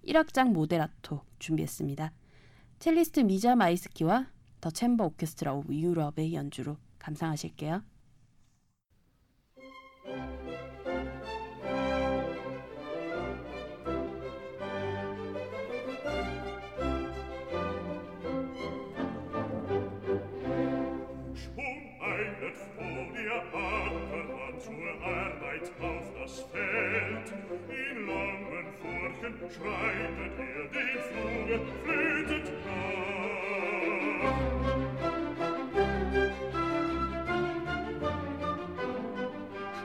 1악장 0.06 0.52
모데라토 0.52 1.22
준비했습니다. 1.38 2.12
첼리스트 2.78 3.20
미샤 3.20 3.56
마이스키와 3.56 4.26
The 4.60 4.70
Chamber 4.70 5.04
Orchestra 5.04 5.54
of 5.54 5.74
Europe의 5.74 6.34
연주로 6.34 6.78
감상하실게요. 6.98 7.82
in 27.68 28.06
langen 28.06 28.68
Furchen 28.80 29.34
schreitet 29.50 30.34
er 30.38 30.64
den 30.74 30.92
Fluge, 31.08 31.56
flütet 31.82 32.46
nach. 32.64 33.44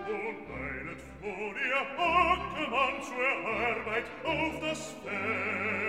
Schon 0.05 0.35
eilet 0.59 1.01
Florian 1.19 1.87
man 2.69 2.95
zur 3.01 3.31
Arbeit 3.47 4.07
auf 4.23 4.55
das 4.61 4.81
Feld, 5.03 5.88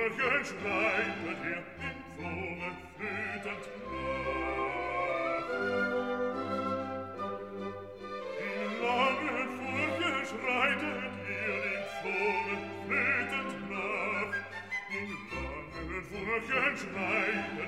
völkerchen 0.00 0.44
schreitet 0.44 1.40
er 1.44 1.62
im 1.86 1.98
Flomen 2.16 2.76
wütend 2.98 3.64
nach. 3.84 4.30
Im 8.40 8.72
langen 8.82 9.48
Furchen 9.58 10.16
schreitet 10.30 11.14
er 11.28 11.60
im 11.70 11.84
Flomen 12.00 12.62
wütend 12.88 13.52
nach. 13.70 14.32
Im 14.90 15.10
langen 15.30 16.02
Furchen 16.08 16.72
schreitet 16.78 17.59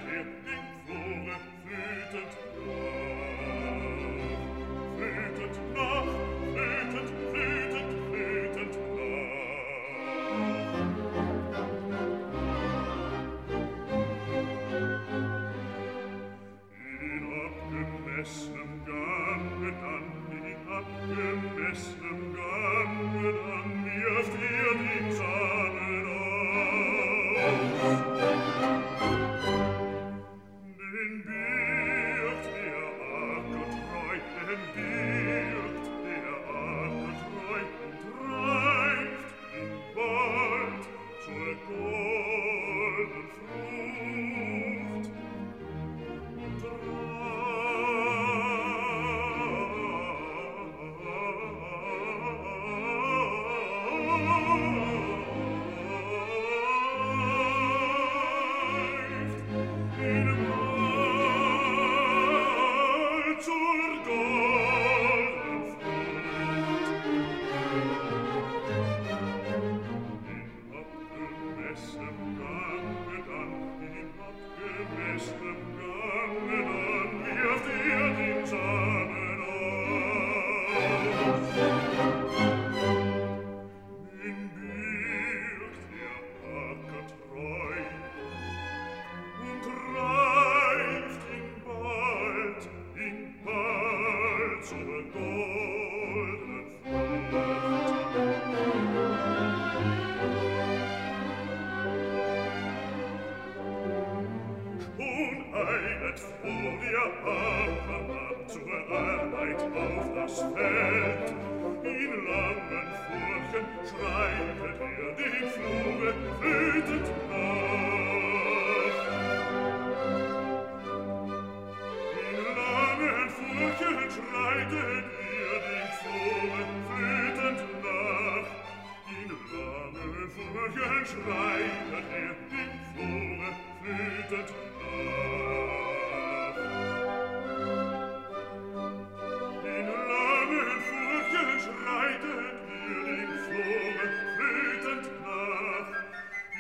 reitet 141.87 142.55
mir 142.67 143.05
dem 143.05 143.31
Floge 143.45 144.05
wütend 144.39 145.07
nach. 145.23 145.91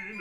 In 0.08 0.18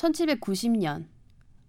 1790년 0.00 1.06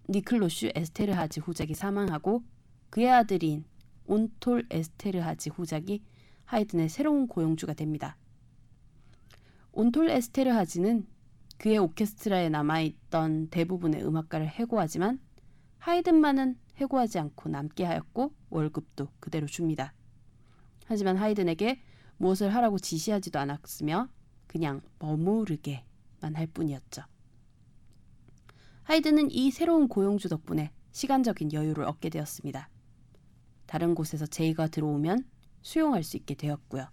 니클로슈 0.08 0.70
에스테르하지 0.74 1.40
후작이 1.40 1.74
사망하고 1.74 2.42
그의 2.88 3.10
아들인 3.10 3.64
온톨 4.06 4.66
에스테르하지 4.70 5.50
후작이 5.50 6.02
하이든의 6.46 6.88
새로운 6.88 7.28
고용주가 7.28 7.74
됩니다. 7.74 8.16
온톨 9.70 10.08
에스테르하지는 10.10 11.06
그의 11.58 11.78
오케스트라에 11.78 12.48
남아있던 12.48 13.48
대부분의 13.50 14.04
음악가를 14.04 14.48
해고하지만 14.48 15.20
하이든만은 15.78 16.58
해고하지 16.76 17.18
않고 17.18 17.50
남게 17.50 17.84
하였고 17.84 18.32
월급도 18.50 19.08
그대로 19.20 19.46
줍니다. 19.46 19.92
하지만 20.86 21.16
하이든에게 21.16 21.80
무엇을 22.16 22.54
하라고 22.54 22.78
지시하지도 22.78 23.38
않았으며 23.38 24.08
그냥 24.46 24.80
머무르게만 24.98 26.34
할 26.34 26.46
뿐이었죠. 26.46 27.11
하이든은 28.84 29.30
이 29.30 29.50
새로운 29.50 29.88
고용주 29.88 30.28
덕분에 30.28 30.72
시간적인 30.90 31.52
여유를 31.52 31.84
얻게 31.84 32.08
되었습니다. 32.10 32.68
다른 33.66 33.94
곳에서 33.94 34.26
제의가 34.26 34.66
들어오면 34.68 35.24
수용할 35.62 36.02
수 36.02 36.16
있게 36.16 36.34
되었고요. 36.34 36.88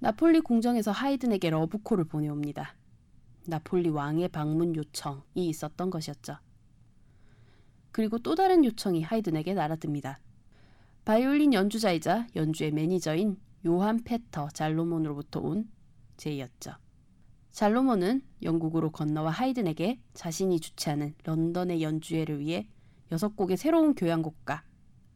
나폴리 0.00 0.40
궁정에서 0.40 0.90
하이든에게 0.90 1.50
러브콜을 1.50 2.04
보내옵니다. 2.04 2.74
나폴리 3.46 3.90
왕의 3.90 4.28
방문 4.28 4.74
요청이 4.74 5.48
있었던 5.48 5.90
것이었죠. 5.90 6.38
그리고 7.92 8.18
또 8.18 8.34
다른 8.34 8.64
요청이 8.64 9.02
하이든에게 9.02 9.54
날아듭니다. 9.54 10.18
바이올린 11.04 11.52
연주자이자 11.52 12.26
연주회 12.34 12.72
매니저인 12.72 13.38
요한 13.66 14.02
페터 14.02 14.48
잘로몬으로부터 14.48 15.40
온 15.40 15.70
제의였죠. 16.16 16.72
잘로몬은 17.54 18.20
영국으로 18.42 18.90
건너와 18.90 19.30
하이든에게 19.30 20.00
자신이 20.12 20.58
주최하는 20.58 21.14
런던의 21.22 21.82
연주회를 21.82 22.40
위해 22.40 22.66
여섯 23.12 23.36
곡의 23.36 23.56
새로운 23.56 23.94
교향곡과 23.94 24.64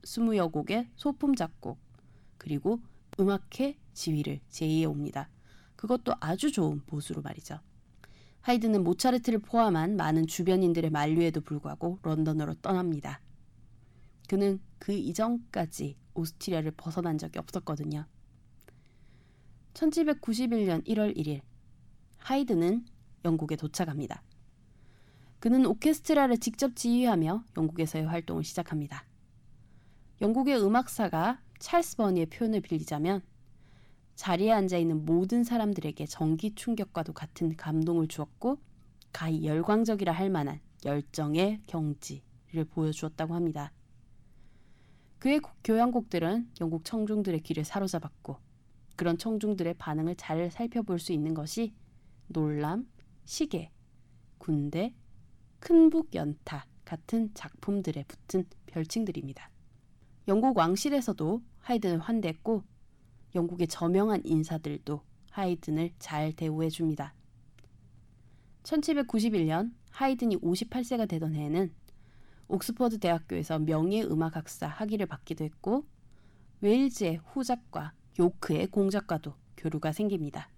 스무여 0.05 0.47
곡의 0.47 0.89
소품 0.95 1.34
작곡 1.34 1.80
그리고 2.36 2.80
음악회 3.18 3.76
지휘를 3.93 4.39
제의해 4.51 4.84
옵니다. 4.84 5.28
그것도 5.74 6.14
아주 6.20 6.53
좋은 6.53 6.80
보수로 6.86 7.22
말이죠. 7.22 7.59
하이든은 8.43 8.84
모차르트를 8.84 9.41
포함한 9.41 9.97
많은 9.97 10.28
주변인들의 10.28 10.91
만류에도 10.91 11.41
불구하고 11.41 11.99
런던으로 12.03 12.55
떠납니다. 12.62 13.20
그는 14.28 14.61
그 14.78 14.93
이전까지 14.93 15.97
오스트리아를 16.14 16.70
벗어난 16.76 17.18
적이 17.18 17.41
없었거든요. 17.41 18.07
1791년 19.74 20.86
1월 20.86 21.16
1일 21.16 21.41
하이든은 22.29 22.85
영국에 23.24 23.57
도착합니다. 23.57 24.22
그는 25.41 25.64
오케스트라를 25.64 26.37
직접 26.37 26.76
지휘하며 26.76 27.45
영국에서의 27.57 28.05
활동을 28.05 28.45
시작합니다. 28.45 29.07
영국의 30.20 30.62
음악사가 30.62 31.41
찰스 31.59 31.97
버니의 31.97 32.26
표현을 32.26 32.61
빌리자면 32.61 33.22
자리에 34.14 34.53
앉아 34.53 34.76
있는 34.76 35.07
모든 35.07 35.43
사람들에게 35.43 36.05
전기 36.05 36.55
충격과도 36.55 37.14
같은 37.14 37.57
감동을 37.57 38.09
주었고 38.09 38.59
가히 39.11 39.47
열광적이라 39.47 40.12
할 40.12 40.29
만한 40.29 40.61
열정의 40.85 41.62
경지를 41.66 42.66
보여주었다고 42.68 43.35
합니다. 43.35 43.72
그의 45.18 45.41
교향곡들은 45.64 46.51
영국 46.61 46.85
청중들의 46.85 47.41
귀를 47.41 47.64
사로잡았고 47.64 48.37
그런 48.97 49.16
청중들의 49.16 49.74
반응을 49.79 50.16
잘 50.16 50.51
살펴볼 50.51 50.99
수 50.99 51.12
있는 51.12 51.33
것이 51.33 51.72
놀람, 52.29 52.89
시계, 53.24 53.70
군대, 54.39 54.95
큰북 55.61 56.14
연타 56.14 56.66
같은 56.85 57.33
작품들에 57.35 58.05
붙은 58.05 58.45
별칭들입니다. 58.66 59.51
영국 60.29 60.57
왕실에서도 60.57 61.43
하이든을 61.61 61.99
환대했고 61.99 62.62
영국의 63.35 63.66
저명한 63.66 64.22
인사들도 64.24 65.03
하이든을 65.31 65.93
잘 65.99 66.33
대우해 66.33 66.68
줍니다. 66.68 67.14
1791년 68.62 69.72
하이든이 69.91 70.37
58세가 70.39 71.09
되던 71.09 71.35
해에는 71.35 71.72
옥스퍼드 72.49 72.99
대학교에서 72.99 73.59
명예음악학사 73.59 74.66
학위를 74.66 75.07
받기도 75.07 75.45
했고 75.45 75.85
웨일즈의 76.61 77.20
후작과 77.26 77.93
요크의 78.18 78.68
공작과도 78.68 79.35
교류가 79.57 79.93
생깁니다. 79.93 80.51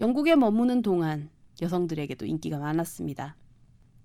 영국에 0.00 0.34
머무는 0.34 0.82
동안 0.82 1.30
여성들에게도 1.62 2.26
인기가 2.26 2.58
많았습니다. 2.58 3.36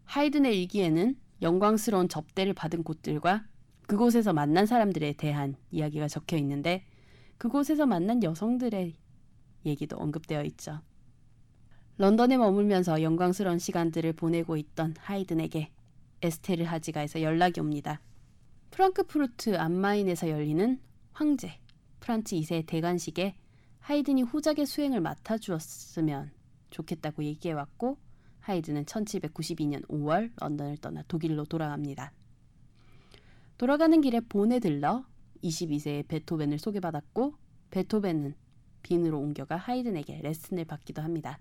하이든의 0.06 0.60
일기에는 0.62 1.16
영광스러운 1.42 2.10
접대를 2.10 2.54
받은 2.54 2.84
곳들과 2.84 3.46
그곳에서 3.88 4.34
만난 4.34 4.66
사람들에 4.68 5.14
대한 5.14 5.56
이야기가 5.72 6.08
적혀 6.08 6.38
있는데 6.38 6.86
그곳에서 7.38 7.88
만난 7.88 8.22
여성들의 8.22 8.94
얘기도 9.66 9.98
언급되어 9.98 10.44
있죠. 10.44 10.82
런던에 11.98 12.38
머물면서 12.38 13.02
영광스러운 13.02 13.58
시간들을 13.58 14.14
보내고 14.14 14.58
있던 14.58 14.96
하이든에게 15.00 15.72
에스테르 16.22 16.66
하지가에서 16.66 17.22
연락이 17.22 17.60
옵니다. 17.60 18.00
프랑크푸르트 18.72 19.58
안마인에서 19.58 20.30
열리는 20.30 20.80
황제 21.14 21.60
프란츠 22.00 22.36
2세 22.36 22.66
대관식에 22.66 23.36
하이든이 23.90 24.22
후작의 24.22 24.68
수행을 24.68 25.02
맡아주었으면 25.02 26.30
좋겠다고 26.70 27.24
얘기해왔고 27.24 27.98
하이든은 28.42 28.86
1792년 28.86 29.84
5월 29.88 30.32
런던을 30.36 30.78
떠나 30.78 31.02
독일로 31.08 31.46
돌아갑니다. 31.46 32.14
돌아가는 33.58 34.00
길에 34.00 34.20
본에 34.20 34.60
들러 34.60 35.06
22세의 35.44 36.08
베토벤을 36.08 36.60
소개받았고 36.60 37.34
베토벤은 37.72 38.36
빈으로 38.84 39.20
옮겨가 39.20 39.58
하이든에게 39.58 40.22
레슨을 40.22 40.66
받기도 40.66 41.02
합니다. 41.02 41.40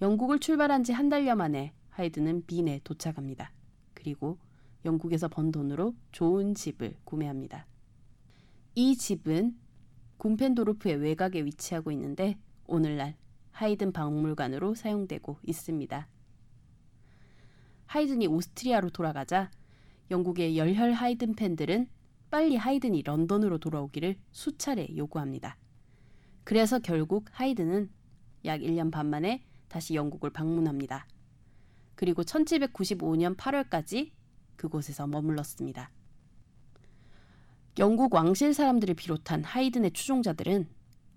영국을 0.00 0.40
출발한 0.40 0.82
지 0.82 0.92
한 0.92 1.08
달여 1.08 1.36
만에 1.36 1.74
하이든은 1.90 2.46
빈에 2.46 2.80
도착합니다. 2.82 3.52
그리고 3.94 4.36
영국에서 4.84 5.28
번 5.28 5.52
돈으로 5.52 5.94
좋은 6.10 6.56
집을 6.56 6.96
구매합니다. 7.04 7.68
이 8.74 8.96
집은 8.96 9.61
굼펜도르프의 10.22 10.96
외곽에 10.98 11.44
위치하고 11.44 11.90
있는데 11.90 12.38
오늘날 12.66 13.16
하이든 13.50 13.92
박물관으로 13.92 14.76
사용되고 14.76 15.38
있습니다. 15.42 16.08
하이든이 17.86 18.28
오스트리아로 18.28 18.90
돌아가자 18.90 19.50
영국의 20.12 20.56
열혈 20.56 20.92
하이든 20.92 21.34
팬들은 21.34 21.88
빨리 22.30 22.56
하이든이 22.56 23.02
런던으로 23.02 23.58
돌아오기를 23.58 24.16
수차례 24.30 24.96
요구합니다. 24.96 25.56
그래서 26.44 26.78
결국 26.78 27.26
하이든은 27.32 27.90
약 28.44 28.60
1년 28.60 28.92
반 28.92 29.10
만에 29.10 29.42
다시 29.68 29.94
영국을 29.94 30.30
방문합니다. 30.30 31.06
그리고 31.96 32.22
1795년 32.22 33.36
8월까지 33.36 34.12
그곳에서 34.56 35.08
머물렀습니다. 35.08 35.90
영국 37.78 38.12
왕실 38.14 38.52
사람들을 38.52 38.94
비롯한 38.94 39.44
하이든의 39.44 39.92
추종자들은 39.92 40.68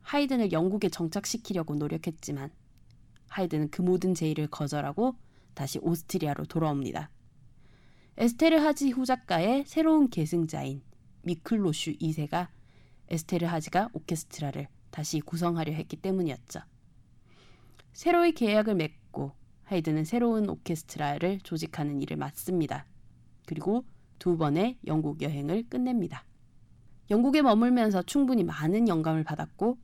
하이든을 0.04 0.54
영국에 0.54 0.88
정착시키려고 0.88 1.76
노력했지만 1.76 2.50
하이든은 3.28 3.72
그 3.72 3.82
모든 3.82 4.14
제의를 4.14 4.48
거절하고 4.48 5.16
다시 5.54 5.80
오스트리아로 5.80 6.46
돌아옵니다. 6.46 7.10
에스테르 8.18 8.56
하지 8.58 8.92
후작가의 8.92 9.66
새로운 9.68 10.10
계승자인 10.10 10.82
미클로슈 11.24 11.98
2세가 11.98 12.48
에스테르 13.10 13.46
하지가 13.46 13.90
오케스트라를 13.92 14.70
다시 14.92 15.20
구성하려 15.20 15.74
했기 15.74 15.98
때문이었죠. 15.98 16.62
새로이 17.92 18.32
계약을 18.32 18.76
맺고 18.76 19.34
하이든은 19.64 20.06
새로운 20.06 20.50
오케스트라를 20.50 21.42
조직하는 21.42 22.02
일을 22.02 22.16
맡습니다. 22.16 22.86
그리고 23.46 23.84
두 24.20 24.38
번의 24.38 24.78
영국 24.88 25.22
여행을 25.22 25.68
끝냅니다. 25.68 26.24
영국에 27.10 27.42
머물면서 27.42 28.04
충분히 28.04 28.44
많은 28.44 28.88
영감을 28.88 29.24
받았고 29.24 29.78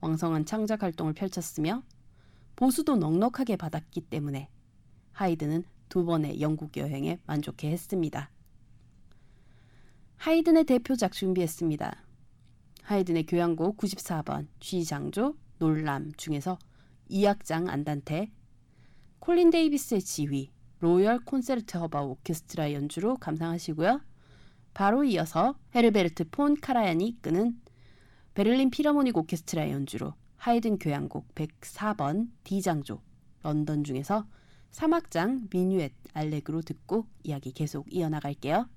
왕성한 0.00 0.44
창작 0.44 0.82
활동을 0.82 1.12
펼쳤으며 1.14 1.82
보수도 2.56 2.96
넉넉하게 2.96 3.56
받았기 3.56 4.02
때문에 4.02 4.48
하이든은 5.12 5.64
두 5.88 6.04
번의 6.04 6.40
영국 6.40 6.76
여행에 6.76 7.18
만족해 7.26 7.70
했습니다. 7.70 8.30
하이든의 10.16 10.64
대표작 10.64 11.12
준비했습니다. 11.12 12.04
하이든의 12.82 13.26
교향곡 13.26 13.76
94번 13.78 14.46
G장조 14.60 15.36
놀람 15.58 16.12
중에서 16.16 16.58
2악장 17.10 17.68
안단테 17.68 18.30
콜린 19.18 19.50
데이비스의 19.50 20.02
지휘 20.02 20.50
로열 20.80 21.20
콘세르트헤바우 21.24 22.02
오케스트라 22.02 22.72
연주로 22.72 23.16
감상하시고요. 23.16 24.00
바로 24.78 25.02
이어서 25.02 25.56
헤르베르트 25.74 26.30
폰 26.30 26.54
카라얀이 26.54 27.04
이끄는 27.08 27.60
베를린 28.34 28.70
피라모닉 28.70 29.16
오케스트라 29.16 29.72
연주로 29.72 30.14
하이든 30.36 30.78
교향곡 30.78 31.34
104번 31.34 32.28
D장조 32.44 33.02
런던 33.42 33.82
중에서 33.82 34.24
사막장 34.70 35.48
미뉴엣 35.52 35.90
알렉으로 36.14 36.62
듣고 36.62 37.06
이야기 37.24 37.50
계속 37.50 37.92
이어나갈게요. 37.92 38.68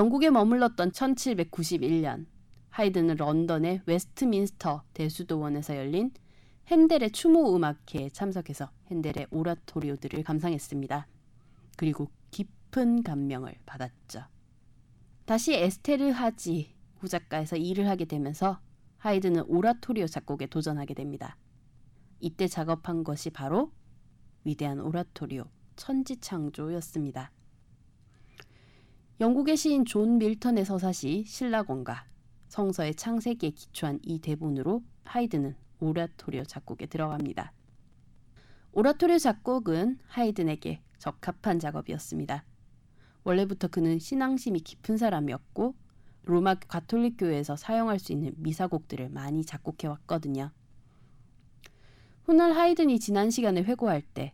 영국에 0.00 0.30
머물렀던 0.30 0.92
1791년 0.92 2.24
하이든은 2.70 3.16
런던의 3.16 3.82
웨스트민스터 3.84 4.82
대수도원에서 4.94 5.76
열린 5.76 6.10
헨델의 6.68 7.10
추모 7.10 7.54
음악회에 7.54 8.08
참석해서 8.08 8.70
헨델의 8.86 9.26
오라토리오들을 9.30 10.22
감상했습니다. 10.22 11.06
그리고 11.76 12.08
깊은 12.30 13.02
감명을 13.02 13.56
받았죠. 13.66 14.24
다시 15.26 15.52
에스테르하지 15.52 16.74
후작가에서 17.00 17.56
일을 17.56 17.86
하게 17.86 18.06
되면서 18.06 18.58
하이든은 18.96 19.42
오라토리오 19.48 20.06
작곡에 20.06 20.46
도전하게 20.46 20.94
됩니다. 20.94 21.36
이때 22.20 22.48
작업한 22.48 23.04
것이 23.04 23.28
바로 23.28 23.70
위대한 24.44 24.80
오라토리오 24.80 25.44
천지창조였습니다. 25.76 27.32
영국의 29.20 29.58
시인 29.58 29.84
존 29.84 30.16
밀턴의 30.16 30.64
서사시 30.64 31.24
실낙원과 31.26 32.06
성서의 32.48 32.94
창세기에 32.94 33.50
기초한 33.50 33.98
이 34.02 34.18
대본으로 34.18 34.82
하이든은 35.04 35.54
오라토리오 35.78 36.44
작곡에 36.44 36.86
들어갑니다. 36.86 37.52
오라토리오 38.72 39.18
작곡은 39.18 39.98
하이든에게 40.06 40.80
적합한 40.96 41.58
작업이었습니다. 41.58 42.46
원래부터 43.24 43.68
그는 43.68 43.98
신앙심이 43.98 44.60
깊은 44.60 44.96
사람이었고 44.96 45.74
로마 46.22 46.54
가톨릭 46.54 47.18
교회에서 47.18 47.56
사용할 47.56 47.98
수 47.98 48.12
있는 48.12 48.32
미사곡들을 48.38 49.10
많이 49.10 49.44
작곡해 49.44 49.86
왔거든요. 49.86 50.50
훗날 52.24 52.52
하이든이 52.52 52.98
지난 53.00 53.28
시간에 53.28 53.60
회고할 53.62 54.00
때 54.00 54.32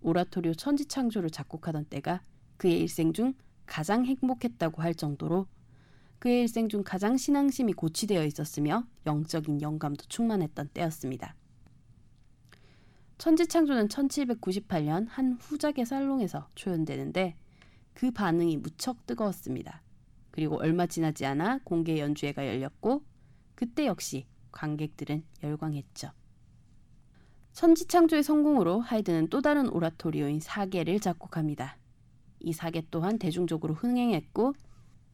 오라토리오 0.00 0.54
천지 0.54 0.86
창조를 0.86 1.28
작곡하던 1.28 1.84
때가 1.84 2.22
그의 2.56 2.80
일생 2.80 3.12
중 3.12 3.34
가장 3.72 4.04
행복했다고 4.04 4.82
할 4.82 4.94
정도로 4.94 5.46
그의 6.18 6.42
일생 6.42 6.68
중 6.68 6.82
가장 6.84 7.16
신앙심이 7.16 7.72
고취되어 7.72 8.22
있었으며 8.26 8.84
영적인 9.06 9.62
영감도 9.62 10.04
충만했던 10.10 10.68
때였습니다. 10.74 11.34
천지창조는 13.16 13.88
1798년 13.88 15.06
한 15.08 15.38
후작의 15.40 15.86
살롱에서 15.86 16.50
초연되는데 16.54 17.34
그 17.94 18.10
반응이 18.10 18.58
무척 18.58 19.06
뜨거웠습니다. 19.06 19.80
그리고 20.32 20.56
얼마 20.56 20.86
지나지 20.86 21.24
않아 21.24 21.60
공개 21.64 21.98
연주회가 21.98 22.46
열렸고 22.46 23.02
그때 23.54 23.86
역시 23.86 24.26
관객들은 24.50 25.24
열광했죠. 25.42 26.10
천지창조의 27.54 28.22
성공으로 28.22 28.80
하이든은 28.80 29.28
또 29.28 29.40
다른 29.40 29.70
오라토리오인 29.70 30.40
사계를 30.40 31.00
작곡합니다. 31.00 31.78
이 32.42 32.52
사계 32.52 32.82
또한 32.90 33.18
대중적으로 33.18 33.74
흥행했고 33.74 34.54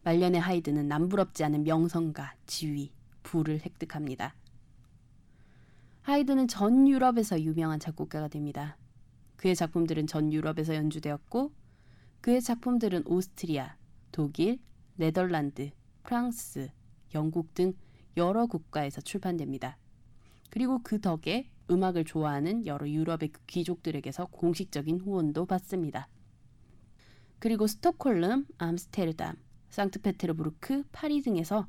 말년의 0.05 0.41
하이든은 0.41 0.89
남부럽지 0.89 1.45
않은 1.45 1.65
명성과 1.65 2.35
지위, 2.47 2.93
부를 3.23 3.61
획득합니다. 3.61 4.35
하이든은 6.03 6.49
전 6.49 6.89
유럽에서 6.89 7.41
유명한 7.41 7.79
작곡가가 7.79 8.29
됩니다. 8.29 8.79
그의 9.37 9.55
작품들은 9.55 10.07
전 10.07 10.33
유럽에서 10.33 10.75
연주되었고 10.75 11.53
그의 12.21 12.41
작품들은 12.41 13.07
오스트리아, 13.07 13.77
독일, 14.11 14.59
네덜란드, 14.97 15.71
프랑스, 16.03 16.71
영국 17.15 17.55
등 17.55 17.75
여러 18.17 18.47
국가에서 18.47 19.01
출판됩니다. 19.01 19.77
그리고 20.51 20.81
그 20.83 21.01
덕에 21.01 21.51
음악을 21.71 22.05
좋아하는 22.05 22.67
여러 22.67 22.89
유럽의 22.89 23.31
귀족들에게서 23.47 24.27
공식적인 24.27 25.01
후원도 25.01 25.47
받습니다. 25.47 26.09
그리고 27.39 27.67
스톡홀름, 27.67 28.47
암스테르담, 28.59 29.37
상트페테르부르크, 29.71 30.85
파리 30.93 31.23
등에서 31.23 31.69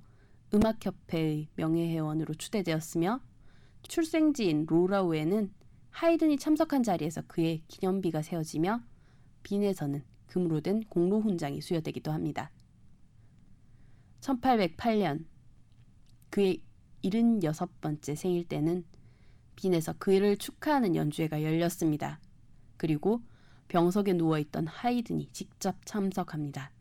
음악협회의 0.53 1.49
명예회원으로 1.55 2.33
추대되었으며 2.33 3.21
출생지인 3.83 4.65
로라우에는 4.67 5.53
하이든이 5.91 6.37
참석한 6.37 6.83
자리에서 6.83 7.21
그의 7.27 7.61
기념비가 7.67 8.21
세워지며 8.21 8.81
빈에서는 9.43 10.03
금으로 10.27 10.61
된 10.61 10.81
공로 10.89 11.19
훈장이 11.21 11.61
수여되기도 11.61 12.11
합니다. 12.11 12.51
1808년 14.21 15.25
그의 16.29 16.61
76번째 17.03 18.15
생일 18.15 18.47
때는 18.47 18.85
빈에서 19.55 19.93
그를 19.93 20.37
축하하는 20.37 20.95
연주회가 20.95 21.43
열렸습니다. 21.43 22.19
그리고 22.77 23.21
병석에 23.69 24.13
누워있던 24.13 24.67
하이든이 24.67 25.29
직접 25.31 25.75
참석합니다. 25.85 26.71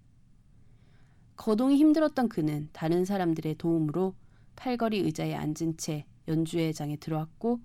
거동이 1.37 1.77
힘들었던 1.77 2.29
그는 2.29 2.69
다른 2.73 3.05
사람들의 3.05 3.55
도움으로 3.57 4.17
팔걸이 4.57 4.99
의자에 4.99 5.35
앉은 5.35 5.77
채 5.77 6.05
연주회장에 6.27 6.97
들어왔고 6.97 7.61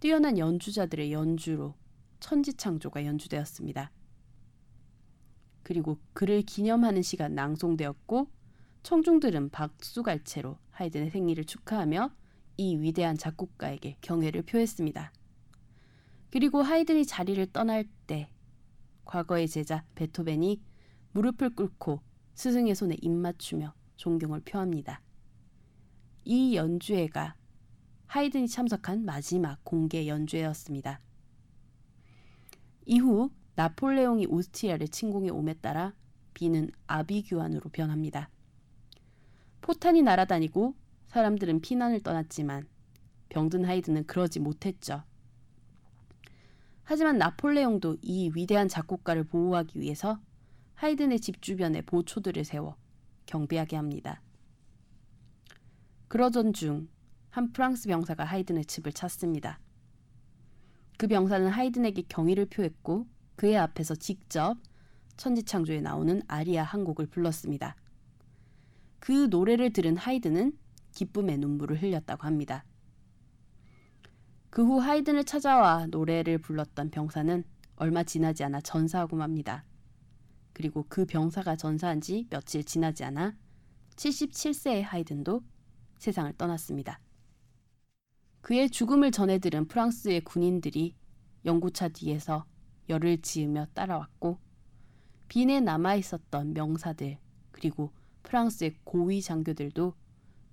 뛰어난 0.00 0.36
연주자들의 0.36 1.12
연주로 1.12 1.74
천지창조가 2.20 3.06
연주되었습니다. 3.06 3.90
그리고 5.62 5.98
그를 6.12 6.42
기념하는 6.42 7.02
시가 7.02 7.28
낭송되었고 7.28 8.28
청중들은 8.82 9.50
박수갈채로 9.50 10.58
하이든의 10.70 11.10
생일을 11.10 11.44
축하하며 11.44 12.10
이 12.56 12.76
위대한 12.76 13.16
작곡가에게 13.16 13.96
경애를 14.00 14.42
표했습니다. 14.42 15.12
그리고 16.32 16.62
하이든이 16.62 17.04
자리를 17.04 17.52
떠날 17.52 17.84
때 18.06 18.30
과거의 19.04 19.46
제자 19.48 19.84
베토벤이 19.94 20.62
무릎을 21.12 21.50
꿇고 21.54 22.00
스승의 22.32 22.74
손에 22.74 22.96
입맞추며 23.02 23.74
존경을 23.96 24.40
표합니다. 24.40 25.02
이 26.24 26.56
연주회가 26.56 27.34
하이든이 28.06 28.48
참석한 28.48 29.04
마지막 29.04 29.62
공개 29.62 30.06
연주회였습니다. 30.06 31.00
이후 32.86 33.30
나폴레옹이 33.56 34.24
오스트리아를 34.26 34.88
침공해 34.88 35.28
옴에 35.28 35.52
따라 35.52 35.94
비는 36.32 36.70
아비규환으로 36.86 37.68
변합니다. 37.68 38.30
포탄이 39.60 40.00
날아다니고 40.00 40.74
사람들은 41.08 41.60
피난을 41.60 42.00
떠났지만 42.00 42.66
병든 43.28 43.66
하이든은 43.66 44.06
그러지 44.06 44.40
못했죠. 44.40 45.04
하지만 46.84 47.18
나폴레옹도 47.18 47.98
이 48.02 48.30
위대한 48.34 48.68
작곡가를 48.68 49.24
보호하기 49.24 49.80
위해서 49.80 50.20
하이든의 50.74 51.20
집 51.20 51.40
주변에 51.42 51.82
보초들을 51.82 52.44
세워 52.44 52.76
경비하게 53.26 53.76
합니다. 53.76 54.20
그러던 56.08 56.52
중 56.52 56.92
한 57.32 57.50
프랑스 57.50 57.88
병사가 57.88 58.24
하이든의 58.24 58.66
집을 58.66 58.92
찾습니다. 58.92 59.58
그 60.98 61.08
병사는 61.08 61.48
하이든에게 61.48 62.02
경의를 62.02 62.44
표했고 62.44 63.06
그의 63.36 63.56
앞에서 63.56 63.94
직접 63.94 64.58
천지창조에 65.16 65.80
나오는 65.80 66.20
아리아 66.28 66.62
한 66.62 66.84
곡을 66.84 67.06
불렀습니다. 67.06 67.74
그 68.98 69.28
노래를 69.30 69.72
들은 69.72 69.96
하이든은 69.96 70.58
기쁨의 70.92 71.38
눈물을 71.38 71.80
흘렸다고 71.80 72.26
합니다. 72.26 72.66
그 74.52 74.60
후 74.60 74.80
하이든을 74.80 75.24
찾아와 75.24 75.86
노래를 75.86 76.36
불렀던 76.36 76.90
병사는 76.90 77.42
얼마 77.76 78.02
지나지 78.02 78.44
않아 78.44 78.60
전사하고 78.60 79.16
맙니다. 79.16 79.64
그리고 80.52 80.84
그 80.90 81.06
병사가 81.06 81.56
전사한 81.56 82.02
지 82.02 82.26
며칠 82.28 82.62
지나지 82.62 83.02
않아 83.02 83.34
77세의 83.96 84.82
하이든도 84.82 85.42
세상을 85.96 86.30
떠났습니다. 86.36 87.00
그의 88.42 88.68
죽음을 88.68 89.10
전해들은 89.10 89.68
프랑스의 89.68 90.20
군인들이 90.20 90.96
연구차 91.46 91.88
뒤에서 91.88 92.44
열을 92.90 93.22
지으며 93.22 93.68
따라왔고 93.72 94.38
빈에 95.28 95.60
남아 95.60 95.94
있었던 95.94 96.52
명사들 96.52 97.16
그리고 97.52 97.90
프랑스의 98.22 98.74
고위 98.84 99.22
장교들도 99.22 99.94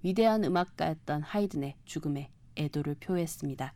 위대한 0.04 0.46
음악가였던 0.46 1.22
하이든의 1.22 1.76
죽음에 1.84 2.32
애도를 2.56 2.96
표했습니다. 2.96 3.74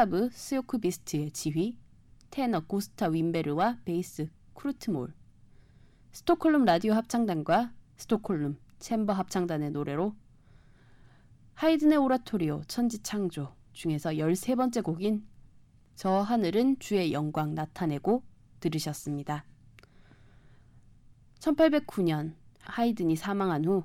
스타브 0.00 0.30
스요크비스트의 0.32 1.30
지휘, 1.30 1.76
테너 2.30 2.60
고스타 2.60 3.08
윈베르와 3.08 3.80
베이스 3.84 4.30
쿠르트 4.54 4.93
몰, 4.93 5.12
스톡홀름 6.12 6.64
라디오 6.64 6.94
합창단과 6.94 7.74
스톡홀름 7.98 8.58
챔버 8.78 9.12
합창단의 9.12 9.72
노래로 9.72 10.16
하이든의 11.52 11.98
오라토리오 11.98 12.62
천지창조 12.66 13.54
중에서 13.74 14.12
13번째 14.12 14.82
곡인 14.82 15.28
저 15.96 16.20
하늘은 16.20 16.78
주의 16.78 17.12
영광 17.12 17.54
나타내고 17.54 18.22
들으셨습니다. 18.60 19.44
1809년 21.40 22.36
하이든이 22.62 23.16
사망한 23.16 23.66
후 23.66 23.84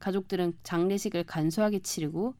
가족들은 0.00 0.58
장례식을 0.64 1.24
간소하게 1.24 1.78
치르고 1.78 2.34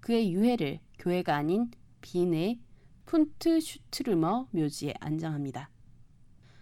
그의 0.00 0.34
유해를 0.34 0.78
교회가 0.98 1.34
아닌 1.34 1.70
빈의 2.02 2.60
푼트 3.06 3.60
슈트르머 3.60 4.48
묘지에 4.50 4.94
안장합니다. 5.00 5.70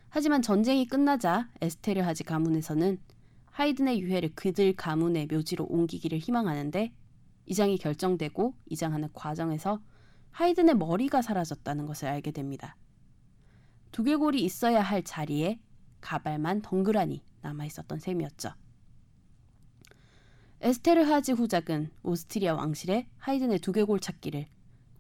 하지만 0.09 0.43
전쟁이 0.43 0.87
끝나자 0.87 1.49
에스테르 1.61 2.01
하지 2.01 2.25
가문에서는 2.25 2.99
하이든의 3.51 4.01
유해를 4.01 4.35
그들 4.35 4.75
가문의 4.75 5.27
묘지로 5.27 5.67
옮기기를 5.67 6.19
희망하는데 6.19 6.93
이장이 7.47 7.79
결정되고 7.79 8.55
이장하는 8.67 9.09
과정에서 9.13 9.81
하이든의 10.31 10.77
머리가 10.77 11.23
사라졌다는 11.23 11.87
것을 11.87 12.09
알게 12.09 12.31
됩니다. 12.31 12.77
두개골이 13.93 14.43
있어야 14.45 14.81
할 14.81 15.03
자리에 15.03 15.61
가발만 16.01 16.63
덩그라니 16.63 17.25
남아 17.43 17.65
있었던 17.67 17.99
셈이었죠. 17.99 18.53
에스테르 20.61 21.03
하지 21.03 21.33
후작은 21.33 21.91
오스트리아 22.03 22.55
왕실에 22.55 23.09
하이든의 23.19 23.61
두개골 23.61 24.01
찾기를 24.01 24.47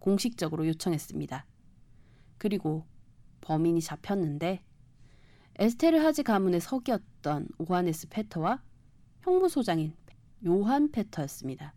공식적으로 0.01 0.66
요청했습니다. 0.66 1.47
그리고 2.39 2.85
범인이 3.43 3.81
잡혔는데 3.81 4.64
에스테르 5.59 5.98
하지 5.98 6.22
가문의 6.22 6.60
석이었던 6.60 7.48
오하네스 7.59 8.09
페터와 8.09 8.62
형무소장인 9.20 9.94
요한 10.47 10.90
페터였습니다. 10.90 11.74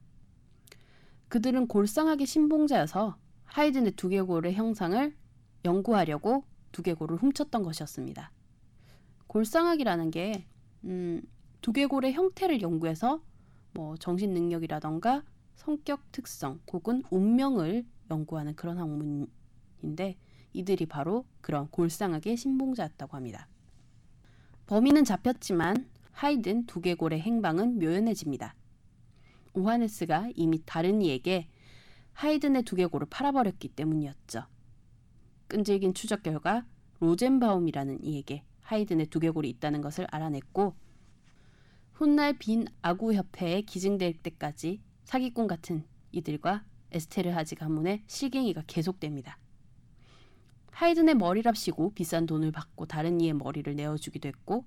그들은 1.28 1.68
골상하게 1.68 2.26
신봉자여서 2.26 3.18
하이든의 3.46 3.92
두개골의 3.94 4.54
형상을 4.54 5.16
연구하려고 5.66 6.46
두개골을 6.72 7.18
훔쳤던 7.18 7.64
것이었습니다. 7.64 8.32
골상학이라는 9.28 10.12
게 10.12 10.46
음, 10.86 11.22
두개골의 11.62 12.14
형태를 12.14 12.62
연구해서 12.62 13.22
뭐 13.74 13.96
정신 13.98 14.34
능력이라던가 14.34 15.24
성격 15.56 16.12
특성 16.12 16.60
혹은 16.72 17.04
운명을 17.10 17.86
연구하는 18.14 18.56
그런 18.56 18.78
학문인데 18.78 20.18
이들이 20.54 20.86
바로 20.86 21.26
그런 21.42 21.68
골상학의 21.70 22.38
신봉자였다고 22.38 23.18
합니다. 23.18 23.48
범인은 24.68 25.04
잡혔지만 25.04 25.90
하이든 26.12 26.68
두개골의 26.68 27.22
행방은 27.22 27.80
묘연해집니다. 27.80 28.56
오하네스가 29.54 30.30
이미 30.36 30.62
다른 30.66 31.02
이에게 31.02 31.48
하이든의 32.14 32.64
두개골을 32.64 33.08
팔아버렸기 33.10 33.70
때문이었죠. 33.70 34.46
끈질긴 35.48 35.94
추적 35.94 36.24
결과 36.24 36.66
로젠바움이라는 37.00 38.04
이에게 38.04 38.44
하이든의 38.62 39.08
두개골이 39.08 39.50
있다는 39.50 39.82
것을 39.82 40.08
알아냈고 40.10 40.76
훗날 41.94 42.38
빈 42.38 42.66
아구 42.82 43.14
협회에 43.14 43.62
기증될 43.62 44.14
때까지 44.14 44.82
사기꾼 45.04 45.48
같은 45.48 45.84
이들과 46.12 46.64
에스테르 46.94 47.30
하지 47.32 47.56
가문의 47.56 48.04
실갱이가 48.08 48.64
계속됩니다. 48.68 49.38
하이든의 50.72 51.16
머리랍시고 51.16 51.94
비싼 51.94 52.26
돈을 52.26 52.52
받고 52.52 52.86
다른 52.86 53.22
이의 53.22 53.34
머리를 53.34 53.76
내어주기도 53.76 54.28
했고 54.28 54.66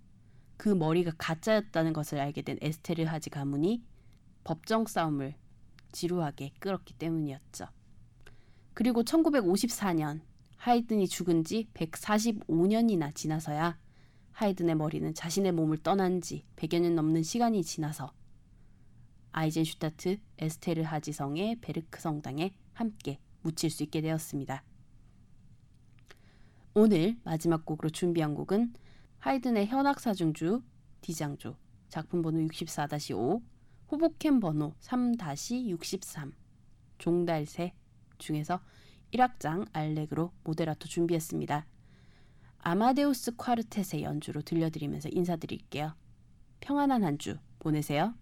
그 0.57 0.69
머리가 0.69 1.12
가짜였다는 1.19 1.93
것을 1.93 2.19
알게 2.19 2.43
된 2.43 2.59
에스테르 2.61 3.05
하지 3.05 3.31
가문이 3.31 3.82
법정 4.44 4.86
싸움을 4.86 5.35
지루하게 5.93 6.53
끌었기 6.59 6.94
때문이었죠. 6.94 7.66
그리고 8.74 9.03
1954년 9.03 10.20
하이든이 10.57 11.09
죽은 11.09 11.44
지 11.44 11.69
145년이나 11.74 13.15
지나서야 13.15 13.78
하이든의 14.32 14.74
머리는 14.74 15.15
자신의 15.15 15.53
몸을 15.53 15.78
떠난 15.78 16.20
지 16.20 16.44
100여 16.57 16.81
년 16.81 16.94
넘는 16.94 17.23
시간이 17.23 17.65
지나서 17.65 18.12
아이젠슈타트 19.36 20.18
에스테르 20.38 20.80
하지성의 20.80 21.56
베르크 21.60 22.00
성당에 22.00 22.54
함께 22.72 23.20
묻힐 23.42 23.68
수 23.68 23.82
있게 23.82 24.00
되었습니다. 24.00 24.64
오늘 26.72 27.18
마지막 27.22 27.66
곡으로 27.66 27.90
준비한 27.90 28.34
곡은 28.34 28.72
하이든의 29.18 29.66
현악사중주 29.66 30.62
디장조 31.02 31.54
작품 31.90 32.22
번호 32.22 32.38
64-5 32.46 33.42
후보캠 33.88 34.40
번호 34.40 34.72
3-63 34.80 36.32
종달새 36.96 37.74
중에서 38.16 38.62
1악장 39.12 39.68
알렉으로 39.74 40.32
모데라토 40.44 40.88
준비했습니다. 40.88 41.66
아마데우스 42.60 43.36
콰르텟의 43.36 44.00
연주로 44.00 44.40
들려드리면서 44.40 45.10
인사드릴게요. 45.12 45.94
평안한 46.60 47.04
한 47.04 47.18
주 47.18 47.36
보내세요. 47.58 48.14